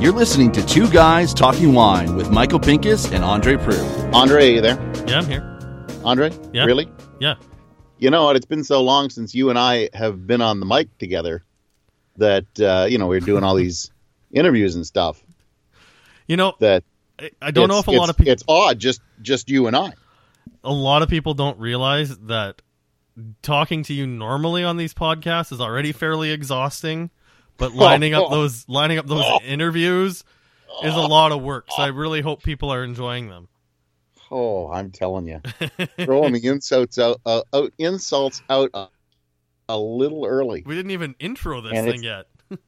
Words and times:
You're 0.00 0.12
listening 0.14 0.50
to 0.52 0.64
Two 0.64 0.88
Guys 0.88 1.34
Talking 1.34 1.74
Wine 1.74 2.16
with 2.16 2.30
Michael 2.30 2.58
Pincus 2.58 3.12
and 3.12 3.22
Andre 3.22 3.56
Proulx. 3.56 4.14
Andre, 4.14 4.48
are 4.48 4.52
you 4.54 4.60
there? 4.62 5.04
Yeah, 5.06 5.18
I'm 5.18 5.26
here. 5.26 5.86
Andre? 6.04 6.32
Yeah. 6.54 6.64
Really? 6.64 6.90
Yeah. 7.20 7.34
You 7.98 8.08
know 8.10 8.24
what? 8.24 8.34
It's 8.36 8.46
been 8.46 8.64
so 8.64 8.82
long 8.82 9.10
since 9.10 9.34
you 9.34 9.50
and 9.50 9.58
I 9.58 9.90
have 9.92 10.26
been 10.26 10.40
on 10.40 10.58
the 10.58 10.64
mic 10.64 10.96
together 10.96 11.44
that, 12.16 12.46
uh, 12.58 12.86
you 12.88 12.96
know, 12.96 13.08
we're 13.08 13.20
doing 13.20 13.44
all 13.44 13.54
these 13.54 13.90
interviews 14.32 14.74
and 14.74 14.86
stuff 14.86 15.22
You 16.26 16.38
know, 16.38 16.54
that 16.60 16.82
I, 17.18 17.30
I 17.42 17.50
don't 17.50 17.68
know 17.68 17.78
if 17.78 17.86
a 17.86 17.90
lot 17.90 18.08
of 18.08 18.16
people 18.16 18.32
It's 18.32 18.44
odd, 18.48 18.78
just 18.78 19.02
just 19.20 19.50
you 19.50 19.66
and 19.66 19.76
I. 19.76 19.92
a 20.64 20.72
lot 20.72 21.02
of 21.02 21.10
people 21.10 21.34
don't 21.34 21.58
realize 21.58 22.16
that 22.20 22.62
talking 23.42 23.82
to 23.84 23.92
you 23.92 24.06
normally 24.06 24.64
on 24.64 24.78
these 24.78 24.94
podcasts 24.94 25.52
is 25.52 25.60
already 25.60 25.92
fairly 25.92 26.30
exhausting, 26.30 27.10
but 27.60 27.74
lining 27.74 28.14
up 28.14 28.30
those 28.30 28.68
lining 28.68 28.98
up 28.98 29.06
those 29.06 29.24
interviews 29.44 30.24
is 30.82 30.94
a 30.94 31.00
lot 31.00 31.30
of 31.30 31.42
work. 31.42 31.68
So 31.70 31.82
I 31.82 31.88
really 31.88 32.20
hope 32.20 32.42
people 32.42 32.72
are 32.72 32.82
enjoying 32.82 33.28
them. 33.28 33.48
Oh, 34.32 34.70
I'm 34.70 34.90
telling 34.90 35.26
you, 35.26 35.40
throwing 36.04 36.32
the 36.32 36.46
insults 36.46 36.98
out, 36.98 37.20
uh, 37.26 37.42
out 37.52 37.72
insults 37.78 38.42
out 38.48 38.70
a, 38.74 38.86
a 39.68 39.78
little 39.78 40.24
early. 40.24 40.62
We 40.64 40.76
didn't 40.76 40.92
even 40.92 41.16
intro 41.18 41.60
this 41.60 41.72
And 41.74 41.86
thing 41.86 42.02
yet. 42.02 42.26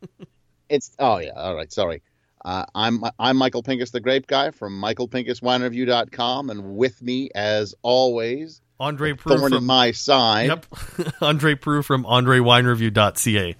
It's 0.68 0.90
oh 0.98 1.18
yeah, 1.18 1.32
all 1.36 1.54
right, 1.54 1.70
sorry. 1.70 2.00
Uh, 2.42 2.64
I'm 2.74 3.04
I'm 3.18 3.36
Michael 3.36 3.62
Pincus, 3.62 3.90
the 3.90 4.00
Grape 4.00 4.26
Guy 4.26 4.50
from 4.52 4.80
MichaelPincusWineReview.com, 4.80 6.48
and 6.48 6.76
with 6.76 7.02
me, 7.02 7.28
as 7.34 7.74
always, 7.82 8.62
Andre 8.80 9.12
Proulx 9.12 9.50
from 9.50 9.66
my 9.66 9.92
side. 9.92 10.48
Yep. 10.48 10.66
Andre 11.20 11.56
Proulx 11.56 11.84
from 11.84 12.04
AndreWineReview.ca. 12.04 13.54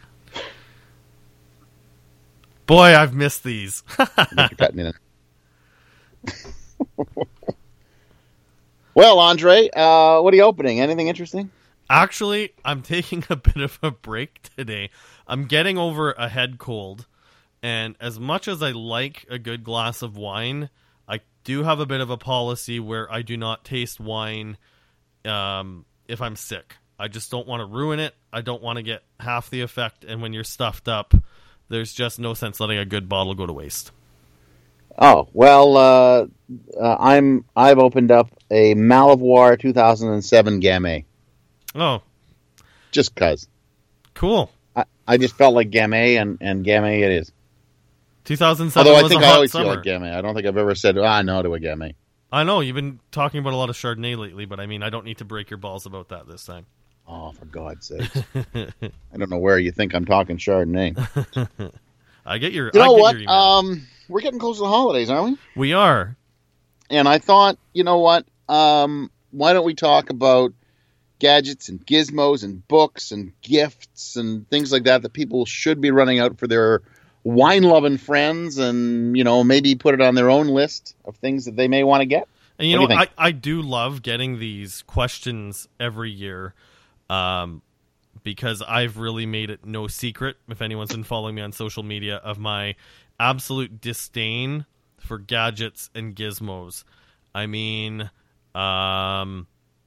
Boy, 2.66 2.97
I've 2.97 3.15
missed 3.15 3.45
these. 3.45 3.83
You're 3.98 4.48
cutting 4.56 4.78
in. 4.78 4.92
well, 8.95 9.19
Andre, 9.19 9.69
uh, 9.75 10.20
what 10.20 10.33
are 10.33 10.37
you 10.37 10.45
opening? 10.45 10.81
Anything 10.81 11.09
interesting? 11.09 11.50
Actually, 11.91 12.55
I'm 12.64 12.83
taking 12.83 13.25
a 13.28 13.37
bit 13.37 13.56
of 13.56 13.78
a 13.83 13.91
break 13.91 14.42
today. 14.56 14.91
I'm 15.27 15.45
getting 15.45 15.77
over 15.77 16.12
a 16.12 16.28
head 16.28 16.59
cold, 16.59 17.06
and 17.62 17.97
as 18.00 18.19
much 18.19 18.48
as 18.48 18.62
I 18.62 18.70
like 18.70 19.27
a 19.28 19.39
good 19.39 19.65
glass 19.65 20.03
of 20.03 20.17
wine, 20.17 20.70
I 21.09 21.20
do 21.44 21.65
have 21.65 21.81
a 21.81 21.87
bit 21.87 22.00
of 22.00 22.11
a 22.11 22.17
policy 22.17 22.81
where 22.81 23.12
I 23.12 23.22
do 23.22 23.37
not 23.37 23.65
taste 23.65 24.00
wine 24.00 24.56
um, 25.25 25.84
if 26.09 26.22
I'm 26.22 26.37
sick. 26.37 26.77
I 26.98 27.09
just 27.09 27.31
don't 27.31 27.48
want 27.48 27.61
to 27.61 27.67
ruin 27.67 27.98
it. 27.98 28.15
I 28.33 28.41
don't 28.41 28.62
want 28.62 28.77
to 28.77 28.83
get 28.83 29.03
half 29.19 29.50
the 29.50 29.62
effect, 29.62 30.05
and 30.05 30.22
when 30.22 30.33
you're 30.33 30.44
stuffed 30.44 30.89
up, 30.89 31.12
there's 31.73 31.92
just 31.92 32.19
no 32.20 32.34
sense 32.34 32.61
letting 32.61 32.78
a 32.78 32.84
good 32.84 33.09
bottle 33.09 33.34
go 33.34 33.47
to 33.47 33.53
waste. 33.53 33.91
Oh 34.98 35.28
well, 35.33 35.77
uh, 35.77 36.27
uh, 36.78 36.97
I'm 37.01 37.45
I've 37.56 37.78
opened 37.78 38.11
up 38.12 38.28
a 38.51 38.75
Malivoire 38.75 39.59
2007 39.59 40.61
Gamay 40.61 41.05
Oh, 41.75 42.03
just 42.91 43.17
cause 43.17 43.48
cool. 44.15 44.50
I, 44.77 44.84
I 45.09 45.17
just 45.17 45.34
felt 45.34 45.55
like 45.55 45.70
Gamay 45.70 46.20
and 46.20 46.37
and 46.43 46.65
Gamay 46.65 47.00
it 47.00 47.11
is. 47.11 47.33
2007 48.25 48.87
Although 48.87 48.98
I 48.98 49.03
was 49.03 49.11
think 49.11 49.23
a 49.23 49.27
I 49.27 49.31
always 49.31 49.50
summer. 49.50 49.65
feel 49.65 49.75
like 49.77 49.84
Gamay. 49.84 50.15
I 50.15 50.20
don't 50.20 50.34
think 50.34 50.47
I've 50.47 50.59
ever 50.59 50.75
said 50.75 50.98
ah 50.98 51.23
no 51.23 51.43
to 51.43 51.55
a 51.55 51.59
Gamay. 51.59 51.95
I 52.31 52.45
know 52.45 52.61
you've 52.61 52.77
been 52.77 53.00
talking 53.11 53.41
about 53.41 53.55
a 53.55 53.56
lot 53.56 53.70
of 53.70 53.77
Chardonnay 53.77 54.17
lately, 54.17 54.45
but 54.47 54.61
I 54.61 54.67
mean, 54.67 54.83
I 54.83 54.91
don't 54.91 55.05
need 55.05 55.19
to 55.19 55.25
break 55.25 55.50
your 55.50 55.59
balls 55.59 55.84
about 55.87 56.09
that 56.11 56.27
this 56.28 56.45
time. 56.45 56.67
Oh, 57.08 57.33
for 57.33 57.45
God's 57.47 57.86
sake! 57.89 58.11
I 58.55 59.17
don't 59.17 59.31
know 59.31 59.39
where 59.39 59.58
you 59.58 59.72
think 59.72 59.95
I'm 59.95 60.05
talking 60.05 60.36
Chardonnay. 60.39 60.97
I 62.27 62.39
get 62.39 62.53
your. 62.53 62.70
You 62.72 62.81
know 62.81 62.92
what? 62.92 63.17
Um, 63.28 63.86
we're 64.09 64.20
getting 64.20 64.39
close 64.39 64.56
to 64.56 64.62
the 64.62 64.69
holidays, 64.69 65.11
aren't 65.11 65.39
we? 65.56 65.61
we 65.61 65.72
are. 65.72 66.17
and 66.91 67.09
I 67.09 67.19
thought, 67.19 67.59
you 67.72 67.84
know 67.84 67.98
what? 67.98 68.25
Um, 68.49 69.10
why 69.31 69.53
don't 69.53 69.65
we 69.65 69.75
talk 69.75 70.10
about 70.10 70.53
gadgets 71.19 71.69
and 71.69 71.84
gizmos 71.87 72.44
and 72.44 72.66
books 72.69 73.12
and 73.12 73.32
gifts 73.43 74.16
and 74.16 74.48
things 74.48 74.72
like 74.72 74.84
that 74.84 75.03
that 75.03 75.12
people 75.12 75.44
should 75.47 75.81
be 75.81 75.91
running 75.91 76.19
out 76.19 76.38
for 76.38 76.47
their 76.47 76.82
wine 77.25 77.62
loving 77.62 77.97
friends 77.97 78.59
and, 78.59 79.16
you 79.16 79.22
know, 79.25 79.44
maybe 79.44 79.75
put 79.77 79.94
it 79.94 80.00
on 80.00 80.15
their 80.16 80.28
own 80.31 80.48
list 80.48 80.97
of 81.04 81.16
things 81.16 81.44
that 81.44 81.56
they 81.56 81.69
may 81.69 81.84
want 81.84 82.00
to 82.00 82.06
get? 82.06 82.27
And 82.59 82.69
you 82.69 82.81
What 82.81 82.91
know, 82.91 82.97
you 82.97 83.00
I, 83.19 83.28
I 83.28 83.31
do 83.32 83.62
love 83.62 84.03
getting 84.03 84.38
these 84.41 84.82
questions 84.87 85.69
every 85.81 86.10
year, 86.10 86.54
um, 87.11 87.63
because 88.23 88.63
I've 88.63 88.99
really 88.99 89.27
made 89.27 89.51
it 89.51 89.65
no 89.65 89.87
secret. 89.87 90.37
If 90.49 90.63
anyone's 90.63 90.93
been 90.93 91.05
following 91.05 91.35
me 91.35 91.43
on 91.43 91.53
social 91.53 91.83
media, 91.83 92.17
of 92.17 92.39
my 92.39 92.75
absolute 93.19 93.81
disdain 93.81 94.67
for 94.99 95.19
gadgets 95.19 95.91
and 95.95 96.15
gizmos. 96.15 96.85
I 97.35 97.47
mean, 97.47 98.03
um, 98.55 99.47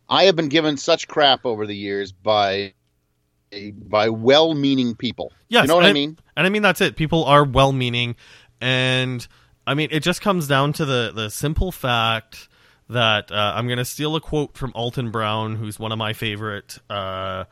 I 0.09 0.23
have 0.25 0.35
been 0.35 0.49
given 0.49 0.77
such 0.77 1.07
crap 1.07 1.45
over 1.45 1.65
the 1.65 1.75
years 1.75 2.11
by 2.11 2.73
by 3.73 4.09
well-meaning 4.09 4.95
people. 4.95 5.31
Yes, 5.47 5.63
you 5.63 5.67
know 5.69 5.75
what 5.75 5.85
I 5.85 5.93
mean? 5.93 6.17
And 6.35 6.45
I 6.45 6.49
mean 6.49 6.61
that's 6.61 6.81
it. 6.81 6.95
People 6.95 7.23
are 7.25 7.43
well 7.43 7.71
meaning 7.71 8.15
and 8.59 9.25
I 9.65 9.73
mean 9.73 9.89
it 9.91 10.01
just 10.01 10.21
comes 10.21 10.47
down 10.47 10.73
to 10.73 10.85
the 10.85 11.11
the 11.13 11.29
simple 11.29 11.71
fact 11.71 12.49
that 12.89 13.31
uh, 13.31 13.53
I'm 13.55 13.67
going 13.67 13.77
to 13.79 13.85
steal 13.85 14.15
a 14.15 14.21
quote 14.21 14.55
from 14.57 14.71
Alton 14.75 15.11
Brown, 15.11 15.55
who's 15.55 15.79
one 15.79 15.91
of 15.91 15.97
my 15.97 16.13
favorite 16.13 16.77
uh, 16.89 17.45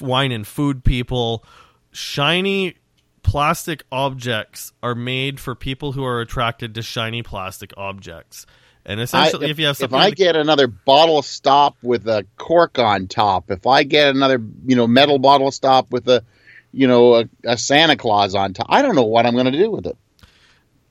wine 0.00 0.32
and 0.32 0.46
food 0.46 0.84
people. 0.84 1.44
Shiny 1.92 2.76
plastic 3.22 3.84
objects 3.90 4.72
are 4.82 4.94
made 4.94 5.40
for 5.40 5.54
people 5.54 5.92
who 5.92 6.04
are 6.04 6.20
attracted 6.20 6.74
to 6.74 6.82
shiny 6.82 7.22
plastic 7.22 7.72
objects. 7.76 8.46
And 8.86 9.00
essentially, 9.00 9.46
I- 9.46 9.50
if, 9.50 9.58
you 9.58 9.66
have 9.66 9.72
if 9.72 9.78
something, 9.78 9.98
I 9.98 10.10
get 10.10 10.36
another 10.36 10.66
bottle 10.66 11.22
stop 11.22 11.76
with 11.82 12.06
a 12.06 12.26
cork 12.36 12.78
on 12.78 13.06
top, 13.08 13.50
if 13.50 13.66
I 13.66 13.82
get 13.82 14.14
another 14.14 14.42
you 14.66 14.76
know 14.76 14.86
metal 14.86 15.18
bottle 15.18 15.50
stop 15.50 15.90
with 15.90 16.06
a 16.08 16.22
you 16.70 16.86
know 16.86 17.14
a, 17.14 17.28
a 17.44 17.56
Santa 17.56 17.96
Claus 17.96 18.34
on 18.34 18.52
top, 18.52 18.66
I 18.68 18.82
don't 18.82 18.94
know 18.94 19.04
what 19.04 19.24
I'm 19.24 19.32
going 19.32 19.50
to 19.50 19.52
do 19.52 19.70
with 19.70 19.86
it. 19.86 19.96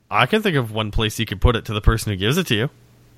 I 0.10 0.26
can 0.26 0.42
think 0.42 0.56
of 0.56 0.72
one 0.72 0.90
place 0.90 1.20
you 1.20 1.28
could 1.28 1.40
put 1.42 1.56
it 1.56 1.66
to 1.66 1.74
the 1.74 1.82
person 1.82 2.12
who 2.12 2.18
gives 2.18 2.38
it 2.40 2.48
to 2.48 2.56
you. 2.56 2.70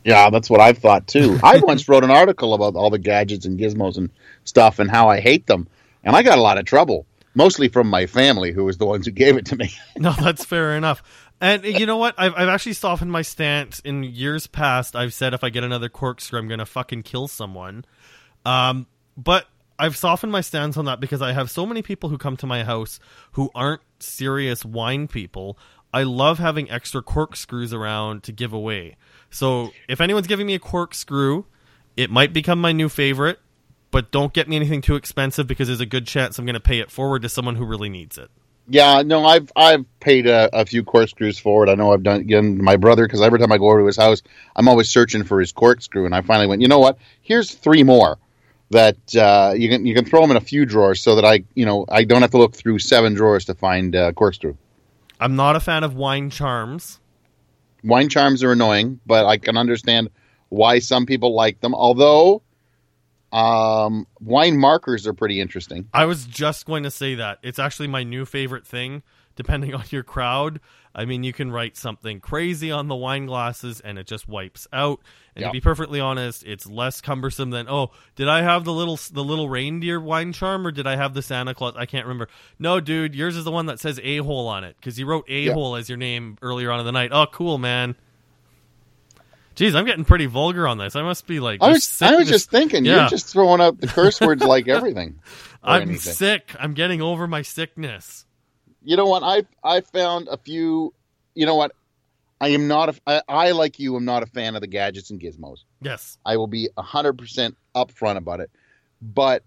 Yeah, 0.06 0.30
that's 0.30 0.50
what 0.50 0.62
I've 0.62 0.78
thought 0.78 1.08
too. 1.08 1.40
I 1.44 1.58
once 1.58 1.90
wrote 1.90 2.04
an 2.04 2.12
article 2.12 2.54
about 2.54 2.76
all 2.76 2.90
the 2.90 3.00
gadgets 3.00 3.46
and 3.46 3.60
gizmos 3.60 3.98
and 3.98 4.10
stuff 4.46 4.80
and 4.80 4.90
how 4.90 5.10
I 5.10 5.20
hate 5.20 5.48
them, 5.48 5.68
and 6.04 6.16
I 6.16 6.24
got 6.24 6.38
a 6.38 6.42
lot 6.42 6.58
of 6.58 6.66
trouble, 6.66 7.06
mostly 7.34 7.68
from 7.68 7.90
my 7.90 8.06
family, 8.06 8.52
who 8.54 8.64
was 8.64 8.78
the 8.78 8.86
ones 8.86 9.08
who 9.08 9.12
gave 9.12 9.36
it 9.36 9.48
to 9.48 9.58
me. 9.58 9.74
No, 9.98 10.14
that's 10.14 10.46
fair 10.46 10.76
enough. 10.78 11.02
And 11.42 11.64
you 11.66 11.86
know 11.86 11.98
what? 11.98 12.16
I've, 12.18 12.34
I've 12.36 12.48
actually 12.48 12.74
softened 12.74 13.12
my 13.12 13.22
stance 13.22 13.80
in 13.82 14.04
years 14.04 14.48
past. 14.48 14.96
I've 14.96 15.14
said 15.14 15.34
if 15.34 15.44
I 15.44 15.50
get 15.50 15.64
another 15.64 15.90
corkscrew, 15.90 16.40
I'm 16.40 16.48
going 16.48 16.60
to 16.60 16.66
fucking 16.66 17.04
kill 17.04 17.28
someone. 17.28 17.84
Um, 18.46 18.88
but 19.18 19.48
I've 19.78 19.98
softened 19.98 20.32
my 20.32 20.42
stance 20.42 20.78
on 20.78 20.86
that 20.86 21.00
because 21.00 21.22
I 21.22 21.34
have 21.34 21.52
so 21.52 21.66
many 21.66 21.82
people 21.82 22.10
who 22.10 22.18
come 22.18 22.38
to 22.38 22.46
my 22.46 22.64
house 22.64 23.00
who 23.34 23.50
aren't 23.54 23.82
serious 24.00 24.64
wine 24.64 25.08
people. 25.08 25.58
I 25.95 26.03
love 26.03 26.39
having 26.39 26.69
extra 26.69 27.01
corkscrews 27.01 27.72
around 27.72 28.23
to 28.23 28.33
give 28.33 28.51
away. 28.51 28.97
So 29.29 29.72
if 29.88 30.01
anyone's 30.01 30.28
giving 30.28 30.45
me 30.45 30.53
a 30.53 30.59
corkscrew, 30.59 31.45
it 31.95 32.11
might 32.11 32.33
become 32.33 32.59
my 32.59 32.73
new 32.73 32.89
favorite. 32.89 33.39
But 33.91 34.11
don't 34.11 34.33
get 34.33 34.50
me 34.50 34.57
anything 34.57 34.81
too 34.81 34.95
expensive 34.95 35.47
because 35.47 35.69
there's 35.69 35.79
a 35.79 35.85
good 35.85 36.06
chance 36.06 36.38
I'm 36.38 36.45
going 36.45 36.56
to 36.56 36.59
pay 36.59 36.79
it 36.79 36.91
forward 36.91 37.22
to 37.22 37.29
someone 37.29 37.56
who 37.56 37.63
really 37.63 37.88
needs 37.88 38.17
it. 38.17 38.29
Yeah, 38.67 39.03
no, 39.03 39.25
I've 39.25 39.50
I've 39.56 39.85
paid 40.01 40.28
a, 40.28 40.50
a 40.51 40.66
few 40.66 40.83
corkscrews 40.83 41.39
forward. 41.39 41.69
I 41.69 41.75
know 41.75 41.94
I've 41.94 42.03
done 42.03 42.19
again 42.19 42.62
my 42.62 42.75
brother 42.75 43.06
because 43.06 43.22
every 43.22 43.39
time 43.39 43.53
I 43.53 43.57
go 43.57 43.69
over 43.69 43.79
to 43.79 43.85
his 43.85 43.95
house, 43.95 44.22
I'm 44.53 44.67
always 44.67 44.89
searching 44.89 45.23
for 45.23 45.39
his 45.39 45.53
corkscrew, 45.53 46.06
and 46.06 46.13
I 46.13 46.19
finally 46.23 46.47
went. 46.47 46.62
You 46.62 46.67
know 46.67 46.79
what? 46.79 46.97
Here's 47.22 47.51
three 47.51 47.83
more 47.83 48.17
that 48.72 49.16
uh, 49.16 49.53
you 49.56 49.69
can 49.69 49.85
you 49.85 49.95
can 49.95 50.03
throw 50.03 50.19
them 50.19 50.31
in 50.31 50.38
a 50.38 50.41
few 50.41 50.66
drawers 50.66 51.01
so 51.01 51.16
that 51.16 51.23
I 51.23 51.45
you 51.53 51.66
know 51.66 51.85
I 51.88 52.03
don't 52.03 52.22
have 52.22 52.31
to 52.31 52.38
look 52.38 52.53
through 52.53 52.79
seven 52.79 53.13
drawers 53.13 53.45
to 53.45 53.53
find 53.53 53.95
uh, 53.95 54.12
corkscrew. 54.12 54.57
I'm 55.19 55.35
not 55.35 55.56
a 55.56 55.59
fan 55.59 55.83
of 55.83 55.95
wine 55.95 56.29
charms. 56.29 57.00
Wine 57.83 58.09
charms 58.09 58.44
are 58.44 58.51
annoying, 58.51 59.00
but 59.06 59.25
I 59.25 59.38
can 59.38 59.57
understand 59.57 60.09
why 60.50 60.79
some 60.79 61.06
people 61.06 61.33
like 61.35 61.62
them. 61.62 61.75
Although 61.75 62.41
um, 63.31 64.07
wine 64.21 64.57
markers 64.57 65.06
are 65.06 65.13
pretty 65.13 65.41
interesting. 65.41 65.89
I 65.94 66.06
was 66.06 66.25
just 66.25 66.65
going 66.65 66.83
to 66.83 66.91
say 66.91 67.15
that. 67.15 67.39
It's 67.44 67.59
actually 67.59 67.88
my 67.88 68.03
new 68.03 68.25
favorite 68.25 68.65
thing, 68.65 69.03
depending 69.35 69.73
on 69.75 69.83
your 69.89 70.03
crowd. 70.03 70.59
I 70.97 71.03
mean, 71.03 71.24
you 71.25 71.33
can 71.33 71.51
write 71.51 71.75
something 71.75 72.21
crazy 72.21 72.71
on 72.71 72.88
the 72.88 72.95
wine 72.95 73.25
glasses 73.25 73.81
and 73.81 74.00
it 74.00 74.07
just 74.07 74.30
wipes 74.30 74.65
out. 74.71 75.01
And 75.36 75.42
Yeah. 75.42 75.47
to 75.50 75.51
be 75.51 75.59
perfectly 75.59 76.00
honest, 76.00 76.45
it's 76.45 76.65
less 76.65 77.01
cumbersome 77.01 77.50
than, 77.50 77.68
oh, 77.68 77.92
did 78.15 78.30
I 78.30 78.42
have 78.44 78.63
the 78.63 78.71
little 78.71 78.97
the 79.12 79.21
little 79.24 79.50
reindeer 79.50 80.00
wine 80.00 80.31
charm 80.31 80.65
or 80.65 80.71
did 80.71 80.88
I 80.88 80.95
have 80.95 81.13
the 81.13 81.21
Santa 81.21 81.53
Claus? 81.53 81.74
I 81.75 81.86
can't 81.86 82.06
remember. 82.06 82.30
No, 82.59 82.80
dude, 82.80 83.13
yours 83.13 83.36
is 83.36 83.44
the 83.44 83.51
one 83.51 83.65
that 83.65 83.81
says 83.81 84.00
a-hole 84.01 84.47
on 84.47 84.63
it 84.63 84.77
because 84.80 84.97
you 84.97 85.06
wrote 85.06 85.25
a-hole 85.27 85.75
as 85.75 85.89
your 85.89 85.97
name 85.97 86.38
earlier 86.42 86.71
on 86.71 86.80
in 86.80 86.86
the 86.86 86.94
night. 86.94 87.09
Oh, 87.12 87.25
cool, 87.30 87.57
man. 87.57 87.95
Jeez, 89.57 89.75
I'm 89.75 89.86
getting 89.86 90.06
pretty 90.06 90.25
vulgar 90.25 90.68
on 90.68 90.77
this. 90.77 90.95
I 90.95 91.01
must 91.01 91.27
be 91.27 91.39
like 91.39 91.62
I 91.62 91.69
was 91.69 91.80
just 91.86 92.01
I 92.03 92.15
was 92.15 92.27
just 92.27 92.50
thinking 92.50 92.83
Yeah. 92.86 93.01
you're 93.01 93.09
just 93.09 93.27
throwing 93.27 93.62
out 93.62 93.80
the 93.80 93.88
curse 93.88 94.19
words 94.21 94.44
like 94.44 94.68
everything. 94.69 95.19
I'm 95.63 95.83
anything. 95.83 96.13
sick. 96.13 96.53
I'm 96.59 96.74
getting 96.74 97.01
over 97.01 97.27
my 97.27 97.41
sickness. 97.41 98.25
You 98.86 98.96
know 98.96 99.06
what? 99.06 99.24
I 99.24 99.44
I 99.64 99.82
found 99.82 100.28
a 100.30 100.38
few 100.38 100.94
you 101.36 101.46
know 101.46 101.56
what? 101.56 101.74
I 102.42 102.50
am 102.50 102.68
not 102.68 102.90
a, 102.90 103.02
I, 103.06 103.22
I 103.28 103.52
like 103.52 103.80
you 103.80 103.96
am 103.96 104.06
not 104.06 104.24
a 104.24 104.26
fan 104.26 104.56
of 104.56 104.62
the 104.62 104.68
gadgets 104.68 105.10
and 105.10 105.22
gizmos. 105.22 105.60
Yes. 105.82 106.18
I 106.26 106.38
will 106.38 106.48
be 106.48 106.70
100% 106.78 107.56
upfront 107.76 108.18
about 108.18 108.40
it. 108.40 108.50
But, 109.02 109.44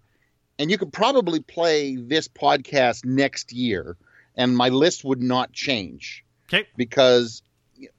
and 0.57 0.71
you 0.71 0.77
could 0.77 0.93
probably 0.93 1.39
play 1.39 1.95
this 1.95 2.27
podcast 2.27 3.05
next 3.05 3.51
year, 3.51 3.97
and 4.35 4.55
my 4.55 4.69
list 4.69 5.03
would 5.03 5.21
not 5.21 5.51
change. 5.51 6.23
Okay. 6.47 6.67
Because 6.75 7.43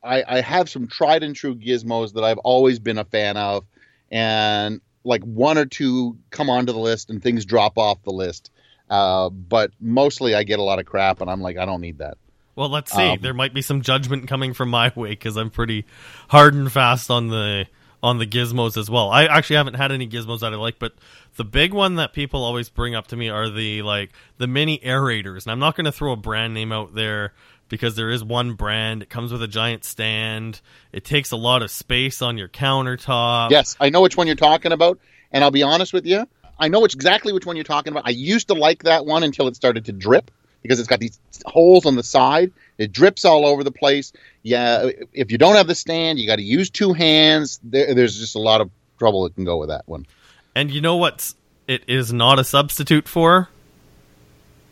I, 0.03 0.25
I 0.27 0.41
have 0.41 0.69
some 0.69 0.89
tried 0.89 1.23
and 1.23 1.37
true 1.37 1.55
gizmos 1.55 2.15
that 2.15 2.25
I've 2.25 2.39
always 2.39 2.79
been 2.79 2.99
a 2.99 3.05
fan 3.05 3.37
of, 3.37 3.65
and 4.11 4.81
like 5.05 5.23
one 5.23 5.57
or 5.57 5.67
two 5.67 6.19
come 6.31 6.51
onto 6.51 6.73
the 6.73 6.79
list 6.79 7.11
and 7.11 7.23
things 7.23 7.45
drop 7.45 7.79
off 7.79 8.03
the 8.03 8.11
list. 8.11 8.51
Uh, 8.91 9.31
but 9.31 9.71
mostly 9.81 10.35
I 10.35 10.43
get 10.43 10.59
a 10.59 10.63
lot 10.63 10.81
of 10.81 10.85
crap, 10.85 11.21
and 11.21 11.31
I'm 11.31 11.41
like, 11.41 11.57
I 11.57 11.65
don't 11.65 11.81
need 11.81 11.99
that. 11.99 12.19
Well, 12.57 12.69
let's 12.69 12.93
see. 12.93 13.11
Um, 13.11 13.21
there 13.23 13.33
might 13.33 13.55
be 13.55 13.63
some 13.63 13.81
judgment 13.81 14.29
coming 14.29 14.53
from 14.53 14.69
my 14.69 14.93
way 14.95 15.11
because 15.11 15.37
I'm 15.37 15.51
pretty 15.51 15.87
hard 16.29 16.53
and 16.55 16.71
fast 16.71 17.11
on 17.11 17.29
the 17.29 17.67
on 18.03 18.19
the 18.19 18.27
gizmos 18.27 18.77
as 18.77 18.91
well. 18.91 19.11
I 19.11 19.27
actually 19.27 19.57
haven't 19.57 19.75
had 19.75 19.93
any 19.93 20.09
gizmos 20.09 20.41
that 20.41 20.53
I 20.53 20.57
like, 20.57 20.79
but 20.79 20.95
the 21.37 21.45
big 21.45 21.73
one 21.73 21.97
that 21.97 22.13
people 22.13 22.43
always 22.43 22.69
bring 22.69 22.95
up 22.95 23.07
to 23.09 23.17
me 23.17 23.29
are 23.29 23.49
the 23.49 23.83
like 23.83 24.11
the 24.39 24.47
mini 24.47 24.79
aerators. 24.79 25.45
And 25.45 25.53
I'm 25.53 25.59
not 25.59 25.77
going 25.77 25.85
to 25.85 25.93
throw 25.93 26.13
a 26.13 26.17
brand 26.17 26.53
name 26.55 26.73
out 26.73 26.95
there 26.95 27.33
because 27.69 27.97
there 27.97 28.11
is 28.11 28.25
one 28.25 28.55
brand. 28.55 29.03
It 29.03 29.11
comes 29.11 29.33
with 29.33 29.43
a 29.43 29.49
giant 29.49 29.85
stand. 29.85 30.61
It 30.93 31.05
takes 31.05 31.31
a 31.31 31.37
lot 31.37 31.63
of 31.63 31.71
space 31.71 32.21
on 32.21 32.37
your 32.37 32.49
countertop. 32.49 33.51
Yes, 33.51 33.77
I 33.81 33.91
know 33.91 34.01
which 34.01 34.17
one 34.17 34.27
you're 34.27 34.37
talking 34.37 34.73
about, 34.73 34.99
and 35.31 35.45
I'll 35.45 35.51
be 35.51 35.63
honest 35.63 35.93
with 35.93 36.05
you. 36.07 36.27
I 36.61 36.69
know 36.69 36.85
exactly 36.85 37.33
which 37.33 37.47
one 37.47 37.57
you're 37.57 37.65
talking 37.65 37.93
about. 37.93 38.07
I 38.07 38.11
used 38.11 38.49
to 38.49 38.55
like 38.55 38.85
that 38.85 39.07
one 39.07 39.23
until 39.23 39.49
it 39.49 39.57
started 39.57 39.87
to 39.87 39.93
drip 39.93 40.31
because 40.63 40.79
it's 40.79 40.89
got 40.89 41.01
these 41.01 41.19
holes 41.47 41.87
on 41.87 41.97
the 41.97 42.03
side. 42.03 42.53
It 42.77 42.93
drips 42.93 43.25
all 43.25 43.47
over 43.47 43.65
the 43.65 43.73
place. 43.73 44.13
Yeah, 44.43 44.91
if 45.13 45.33
you 45.33 45.39
don't 45.39 45.57
have 45.57 45.67
the 45.67 45.75
stand, 45.75 46.19
you 46.19 46.27
got 46.27 46.37
to 46.37 46.43
use 46.43 46.69
two 46.71 46.93
hands. 46.93 47.59
There, 47.63 47.95
there's 47.95 48.19
just 48.19 48.37
a 48.37 48.41
lot 48.41 48.61
of 48.61 48.71
trouble 48.99 49.25
that 49.25 49.35
can 49.35 49.45
go 49.45 49.57
with 49.57 49.71
that 49.71 49.89
one. 49.89 50.07
And 50.55 50.71
you 50.71 50.81
know 50.83 50.97
what? 50.97 51.33
It 51.67 51.85
is 51.89 52.13
not 52.13 52.39
a 52.39 52.45
substitute 52.45 53.09
for 53.09 53.49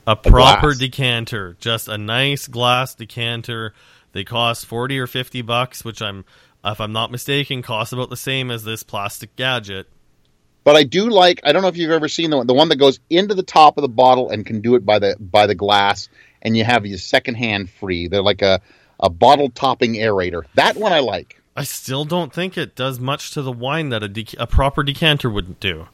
a 0.07 0.17
proper 0.17 0.69
glass. 0.69 0.79
decanter. 0.79 1.57
Just 1.61 1.89
a 1.89 1.97
nice 1.97 2.49
glass 2.49 2.95
decanter. 2.95 3.73
They 4.13 4.25
cost 4.25 4.67
forty 4.67 4.99
or 4.99 5.07
fifty 5.07 5.43
bucks, 5.43 5.85
which 5.85 6.03
I'm, 6.03 6.25
if 6.65 6.81
I'm 6.81 6.93
not 6.93 7.11
mistaken, 7.11 7.63
costs 7.63 7.93
about 7.93 8.11
the 8.11 8.17
same 8.17 8.51
as 8.51 8.65
this 8.65 8.83
plastic 8.83 9.37
gadget. 9.37 9.87
But 10.65 10.77
I 10.77 10.83
do 10.83 11.09
like. 11.09 11.41
I 11.45 11.53
don't 11.53 11.63
know 11.63 11.69
if 11.69 11.77
you've 11.77 11.91
ever 11.91 12.09
seen 12.09 12.31
the 12.31 12.37
one, 12.39 12.47
the 12.47 12.55
one 12.55 12.69
that 12.69 12.77
goes 12.77 13.01
into 13.09 13.35
the 13.35 13.43
top 13.43 13.79
of 13.79 13.83
the 13.83 13.89
bottle 13.89 14.31
and 14.31 14.45
can 14.45 14.61
do 14.61 14.75
it 14.75 14.85
by 14.85 14.99
the 14.99 15.17
by 15.19 15.47
the 15.47 15.55
glass, 15.55 16.09
and 16.43 16.57
you 16.57 16.65
have 16.65 16.85
your 16.85 16.99
second 16.99 17.37
hand 17.37 17.71
free. 17.71 18.09
They're 18.09 18.23
like 18.23 18.43
a 18.43 18.61
a 19.01 19.09
bottle 19.09 19.49
topping 19.49 19.95
aerator. 19.95 20.45
That 20.55 20.77
one 20.77 20.93
I 20.93 21.01
like. 21.01 21.41
I 21.57 21.65
still 21.65 22.05
don't 22.05 22.33
think 22.33 22.57
it 22.57 22.77
does 22.77 23.01
much 23.01 23.33
to 23.33 23.43
the 23.43 23.51
wine 23.51 23.89
that 23.89 24.05
a, 24.05 24.09
dec- 24.09 24.37
a 24.39 24.47
proper 24.47 24.85
decanter 24.85 25.29
wouldn't 25.29 25.59
do. 25.59 25.89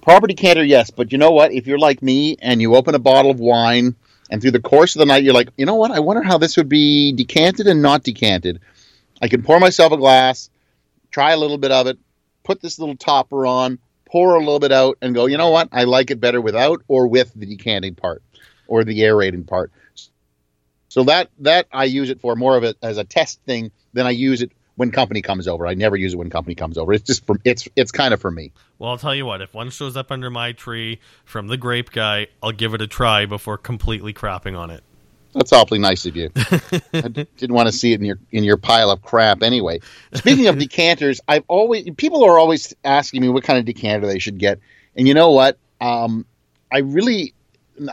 Proper 0.00 0.28
decanter, 0.28 0.62
yes, 0.62 0.90
but 0.90 1.10
you 1.10 1.18
know 1.18 1.32
what? 1.32 1.52
If 1.52 1.66
you're 1.66 1.78
like 1.78 2.02
me 2.02 2.36
and 2.40 2.60
you 2.60 2.76
open 2.76 2.94
a 2.94 3.00
bottle 3.00 3.32
of 3.32 3.40
wine 3.40 3.96
and 4.30 4.40
through 4.40 4.52
the 4.52 4.60
course 4.60 4.94
of 4.94 5.00
the 5.00 5.06
night 5.06 5.24
you're 5.24 5.34
like, 5.34 5.48
you 5.56 5.66
know 5.66 5.74
what? 5.74 5.90
I 5.90 5.98
wonder 5.98 6.22
how 6.22 6.38
this 6.38 6.56
would 6.56 6.68
be 6.68 7.12
decanted 7.12 7.66
and 7.66 7.82
not 7.82 8.04
decanted. 8.04 8.60
I 9.20 9.26
can 9.26 9.42
pour 9.42 9.58
myself 9.58 9.92
a 9.92 9.96
glass, 9.96 10.50
try 11.10 11.32
a 11.32 11.36
little 11.36 11.58
bit 11.58 11.72
of 11.72 11.88
it, 11.88 11.98
put 12.46 12.62
this 12.62 12.78
little 12.78 12.96
topper 12.96 13.46
on, 13.46 13.78
pour 14.06 14.36
a 14.36 14.38
little 14.38 14.60
bit 14.60 14.72
out, 14.72 14.96
and 15.02 15.14
go, 15.14 15.26
you 15.26 15.36
know 15.36 15.50
what? 15.50 15.68
I 15.72 15.84
like 15.84 16.10
it 16.10 16.20
better 16.20 16.40
without 16.40 16.82
or 16.88 17.08
with 17.08 17.32
the 17.34 17.44
decanting 17.44 17.96
part 17.96 18.22
or 18.68 18.84
the 18.84 19.02
aerating 19.02 19.44
part. 19.44 19.72
So 20.88 21.04
that 21.04 21.28
that 21.40 21.66
I 21.72 21.84
use 21.84 22.08
it 22.08 22.20
for 22.20 22.36
more 22.36 22.56
of 22.56 22.64
it 22.64 22.78
as 22.80 22.96
a 22.96 23.04
test 23.04 23.40
thing 23.44 23.70
than 23.92 24.06
I 24.06 24.10
use 24.10 24.40
it 24.40 24.52
when 24.76 24.90
company 24.90 25.20
comes 25.20 25.48
over. 25.48 25.66
I 25.66 25.74
never 25.74 25.96
use 25.96 26.14
it 26.14 26.16
when 26.16 26.30
company 26.30 26.54
comes 26.54 26.78
over. 26.78 26.92
It's 26.92 27.04
just 27.04 27.26
for 27.26 27.38
it's 27.44 27.68
it's 27.76 27.90
kind 27.90 28.14
of 28.14 28.20
for 28.20 28.30
me. 28.30 28.52
Well, 28.78 28.90
I'll 28.90 28.98
tell 28.98 29.14
you 29.14 29.26
what. 29.26 29.42
If 29.42 29.52
one 29.52 29.70
shows 29.70 29.96
up 29.96 30.10
under 30.10 30.30
my 30.30 30.52
tree 30.52 31.00
from 31.24 31.48
the 31.48 31.56
grape 31.56 31.90
guy, 31.90 32.28
I'll 32.42 32.52
give 32.52 32.72
it 32.72 32.80
a 32.80 32.86
try 32.86 33.26
before 33.26 33.58
completely 33.58 34.14
crapping 34.14 34.56
on 34.56 34.70
it. 34.70 34.82
That's 35.36 35.52
awfully 35.52 35.78
nice 35.78 36.06
of 36.06 36.16
you. 36.16 36.30
I 36.94 37.08
didn't 37.08 37.52
want 37.52 37.68
to 37.68 37.72
see 37.72 37.92
it 37.92 38.00
in 38.00 38.06
your 38.06 38.18
in 38.30 38.42
your 38.42 38.56
pile 38.56 38.90
of 38.90 39.02
crap 39.02 39.42
anyway. 39.42 39.80
Speaking 40.14 40.46
of 40.46 40.58
decanters, 40.58 41.20
I've 41.28 41.44
always 41.46 41.90
people 41.98 42.24
are 42.24 42.38
always 42.38 42.74
asking 42.82 43.20
me 43.20 43.28
what 43.28 43.44
kind 43.44 43.58
of 43.58 43.66
decanter 43.66 44.06
they 44.06 44.18
should 44.18 44.38
get, 44.38 44.60
and 44.96 45.06
you 45.06 45.12
know 45.12 45.32
what? 45.32 45.58
Um, 45.78 46.24
I 46.72 46.78
really 46.78 47.34